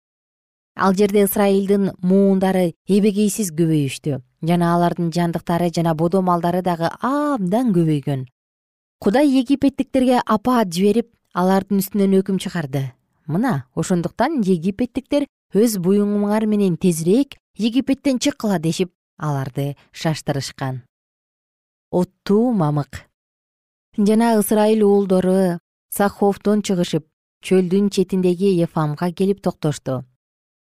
Ал 0.74 0.92
жерде 0.98 1.22
ысрайылдын 1.24 1.92
муундары 2.02 2.72
эбегейсиз 2.88 3.54
көбөйүштү 3.54 4.18
жана 4.42 4.74
алардын 4.74 5.12
жандыктары 5.14 5.70
жана 5.70 5.94
бодо 5.94 6.20
малдары 6.20 6.66
дагы 6.66 6.90
абдан 6.98 7.70
көбөйгөн 7.76 8.26
кудай 8.98 9.28
египеттиктерге 9.28 10.20
апаат 10.24 10.72
жиберип 10.72 11.10
алардын 11.34 11.82
үстүнөн 11.82 12.16
өкүм 12.20 12.38
чыгарды. 12.42 12.92
Мына 13.26 13.66
ошондуктан 13.74 14.40
египеттиктер 14.46 15.26
өз 15.54 15.76
буюңуңар 15.82 16.46
менен 16.46 16.76
тезирээк 16.80 17.36
египеттен 17.58 18.18
чыккыла 18.18 18.58
дешип 18.58 18.92
аларды 19.18 19.74
шаштырышкан. 19.92 20.82
Оттуу 21.90 22.52
мамык. 22.52 23.04
Жана 23.96 24.36
ысрайыл 24.40 24.84
уулдору 24.88 25.60
саховдон 25.90 26.62
чыгышып 26.62 27.06
чөлдүн 27.44 27.90
четиндеги 27.90 28.52
ефамга 28.62 29.12
келип 29.12 29.42
токтошту 29.42 30.04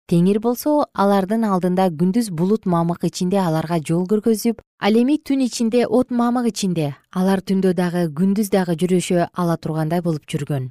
теңир 0.08 0.38
болсо 0.40 0.86
алардын 0.96 1.44
алдында 1.44 1.90
күндүз 2.00 2.30
булут 2.32 2.64
мамык 2.64 3.04
ичинде 3.04 3.38
аларга 3.42 3.76
жол 3.90 4.06
көргөзүп 4.08 4.62
ал 4.80 4.96
эми 4.96 5.18
түн 5.20 5.44
ичинде 5.44 5.84
от 5.84 6.10
мамык 6.10 6.48
ичинде. 6.48 6.94
Алар 7.12 7.42
түндө 7.44 7.74
дагы 7.76 8.06
күндүз 8.16 8.48
дагы 8.54 8.78
жүрүшө 8.80 9.28
ала 9.34 9.58
тургандай 9.60 10.00
болуп 10.00 10.24
жүргөн. 10.24 10.70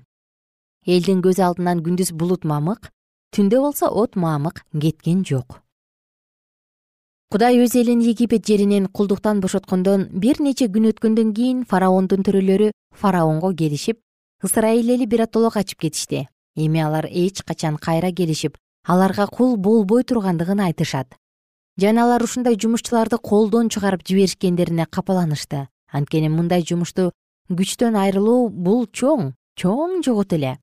Элдин 0.87 1.21
көз 1.21 1.43
алдынан 1.43 1.85
күндүз 1.85 2.15
булут 2.17 2.49
мамык 2.49 2.89
түндө 3.35 3.61
болсо 3.61 3.93
от 3.93 4.17
мамык 4.17 4.63
кеткен 4.73 5.23
жок. 5.23 5.61
Кудай 7.29 7.61
өз 7.61 7.75
элин 7.77 8.01
египет 8.01 8.47
жеринен 8.47 8.87
кулдуктан 8.87 9.41
бошоткондон 9.43 10.07
бир 10.13 10.41
нече 10.41 10.65
күн 10.65 10.89
өткөндөн 10.93 11.33
кийин 11.37 11.65
фараондун 11.69 12.23
төрөлөрү 12.25 12.71
фараонго 12.95 13.53
келишип 13.53 13.99
ысрайыл 14.41 14.95
эли 14.95 15.05
биротолок 15.05 15.57
ачып 15.57 15.81
кетишти. 15.85 16.27
Эми 16.55 16.79
алар 16.81 17.05
эч 17.11 17.43
качан 17.43 17.77
кайра 17.77 18.11
келишип 18.11 18.57
аларга 18.87 19.27
кул 19.27 19.57
болбой 19.57 20.03
тургандыгын 20.03 20.61
айтышат. 20.63 21.17
Жана 21.77 22.05
алар 22.05 22.23
ушундай 22.23 22.55
жумушчуларды 22.55 23.17
колдон 23.19 23.67
чыгарып 23.69 24.05
жиберишкендерине 24.07 24.85
капаланышты. 24.85 25.67
Анткени 25.91 26.29
мындай 26.31 26.63
жумушту 26.63 27.11
күчтөн 27.51 27.99
айрылуу 27.99 28.47
бул 28.49 28.87
чоң 28.87 29.33
чоң 29.59 29.99
жогот 30.07 30.33
эле. 30.33 30.55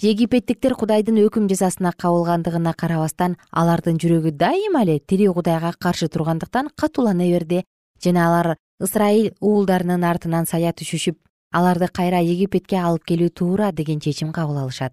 Египеттиктер 0.00 0.76
кудайдын 0.78 1.18
өкүм 1.24 1.48
жазасына 1.50 1.94
кабылгандыгына 1.96 2.74
карабастан 2.76 3.38
алардын 3.50 3.98
жүрөгү 3.98 4.36
дайыма 4.36 4.84
эле 4.84 5.00
тирүү 5.00 5.34
кудайга 5.40 5.72
каршы 5.80 6.08
тургандыктан 6.12 6.70
катуулана 6.76 7.24
берди. 7.24 7.64
Жана 8.04 8.28
алар 8.28 8.56
ысрайыл 8.80 9.32
уулдарынын 9.40 10.04
артынан 10.04 10.46
сая 10.46 10.70
түшүшүп 10.76 11.18
аларды 11.50 11.88
кайра 11.88 12.20
египетке 12.22 12.78
алып 12.78 13.08
келүү 13.08 13.32
туура 13.34 13.72
деген 13.72 13.98
чечим 13.98 14.30
кабыл 14.30 14.62
алышат 14.62 14.92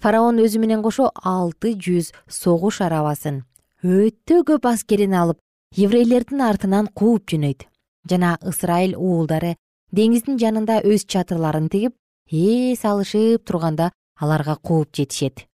фараон 0.00 0.38
өзү 0.42 0.60
менен 0.60 0.82
кошо 0.82 1.10
алты 1.22 1.74
жүз 1.74 2.12
согуш 2.28 2.80
арабасын 2.84 3.42
өтө 3.84 4.42
көп 4.48 4.66
аскерин 4.70 5.14
алып 5.14 5.38
еврейлердин 5.76 6.40
артынан 6.40 6.86
кууп 6.94 7.28
жөнөйт. 7.28 7.66
Жана 8.08 8.38
ысрайыл 8.44 8.94
уулдары 8.96 9.56
деңиздин 9.92 10.38
жанында 10.40 10.80
өз 10.84 11.04
чатырларын 11.04 11.68
тигип 11.68 11.94
эс 12.30 12.84
алышып 12.84 13.44
турганда 13.44 13.90
аларга 14.20 14.56
кууп 14.56 14.94
жетишет. 14.96 15.46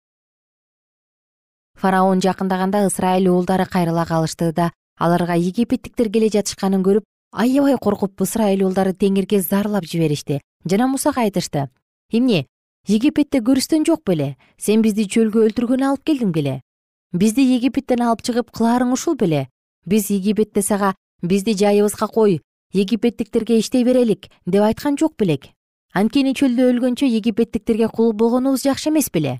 Фараон 1.79 2.21
жакындаганда 2.21 2.85
ысрайыл 2.87 3.31
уулдары 3.33 3.65
кайрыла 3.65 4.05
калышты 4.05 4.51
да 4.53 4.71
аларга 4.97 5.37
египеттиктер 5.39 6.09
келе 6.11 6.29
жатышканын 6.29 6.83
көрүп 6.83 7.05
аябай 7.31 7.77
коркуп 7.77 8.21
ысрайыл 8.21 8.67
уулдары 8.67 8.93
теңирге 8.93 9.41
зарлап 9.41 9.85
жиберишти 9.85 10.41
жана 10.65 10.87
мусага 10.87 11.21
айтышты. 11.21 11.69
Эмне 12.11 12.45
египетте 12.89 13.39
көрүстөн 13.45 13.85
жок 13.85 14.01
беле. 14.07 14.35
Сен 14.57 14.81
бизди 14.81 15.05
чөлгө 15.05 15.45
өлтүргөнү 15.47 15.85
алып 15.91 16.03
келдиң 16.09 16.33
беле. 16.33 16.55
Бизди 17.13 17.45
египеттен 17.45 18.01
алып 18.01 18.23
чыгып 18.25 18.49
кылаарың 18.49 18.93
ушул 18.95 19.15
беле. 19.15 19.47
Биз 19.85 20.09
египетте 20.09 20.61
сага 20.65 20.95
бизди 21.21 21.53
жайыбызга 21.53 22.07
кой 22.07 22.41
египеттиктерге 22.73 23.59
иштей 23.59 23.83
берелик 23.83 24.27
деп 24.45 24.65
айткан 24.65 24.97
жок 24.97 25.15
белек. 25.17 25.51
Анткени 25.93 26.33
чөлдө 26.33 26.67
өлгөнчө 26.73 27.05
египеттиктерге 27.05 27.89
кул 27.93 28.13
болгонубуз 28.13 28.65
жакшы 28.65 28.89
эмес 28.89 29.09
беле. 29.13 29.39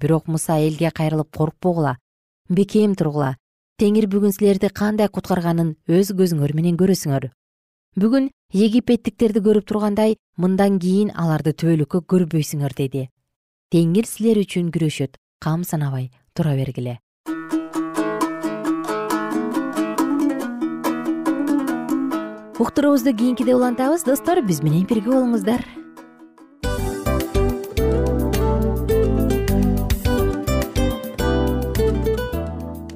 Бирок 0.00 0.26
муса 0.26 0.58
элге 0.58 0.90
кайрылып 0.90 1.30
коркпогула 1.36 1.96
бекем 2.48 2.94
тургула. 2.94 3.36
Теңир 3.78 4.06
бүгүн 4.06 4.34
силерди 4.34 4.68
кандай 4.70 5.08
куткарганын 5.08 5.76
өз 5.88 6.12
көзүңөр 6.14 6.54
менен 6.54 6.76
көрөсүңөр. 6.78 7.30
Бүгүн 7.98 8.30
египеттиктерди 8.52 9.40
көрүп 9.40 9.64
тургандай 9.68 10.16
мындан 10.36 10.78
кийин 10.80 11.12
аларды 11.16 11.54
түбөлүккө 11.56 12.02
көрбөйсүңөр 12.12 12.74
деди. 12.76 13.06
Теңир 13.72 14.04
силер 14.04 14.42
үчүн 14.42 14.68
күрөшөт. 14.74 15.16
Кам 15.40 15.64
санабай 15.64 16.10
тура 16.36 16.52
бергиле. 16.54 16.98
Уктуруубузду 22.60 23.16
кийинкиде 23.16 23.56
улантабыз. 23.56 24.04
Достор 24.04 24.44
биз 24.44 24.60
менен 24.62 24.84
бирге 24.86 25.10
болуңуздар 25.10 25.64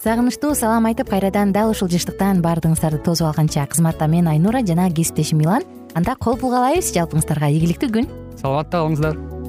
сагынычтуу 0.00 0.54
салам 0.56 0.86
айтып 0.88 1.10
кайрадан 1.12 1.52
дал 1.52 1.74
ушул 1.74 1.90
жыштыктан 1.92 2.40
баардыгыңыздарды 2.40 3.02
тосуп 3.04 3.28
алганча 3.28 3.66
кызматта 3.68 4.08
мен 4.08 4.30
айнура 4.32 4.62
жана 4.64 4.88
кесиптешим 4.88 5.42
милан. 5.42 5.66
Анда 5.94 6.16
кол 6.16 6.38
пулга 6.40 6.62
алайбыз 6.62 6.94
жалпыңыздарга 6.94 7.52
ийгиликтүү 7.52 7.92
күн. 7.98 8.08
Саламатта 8.40 8.80
калыңыздар 8.80 9.39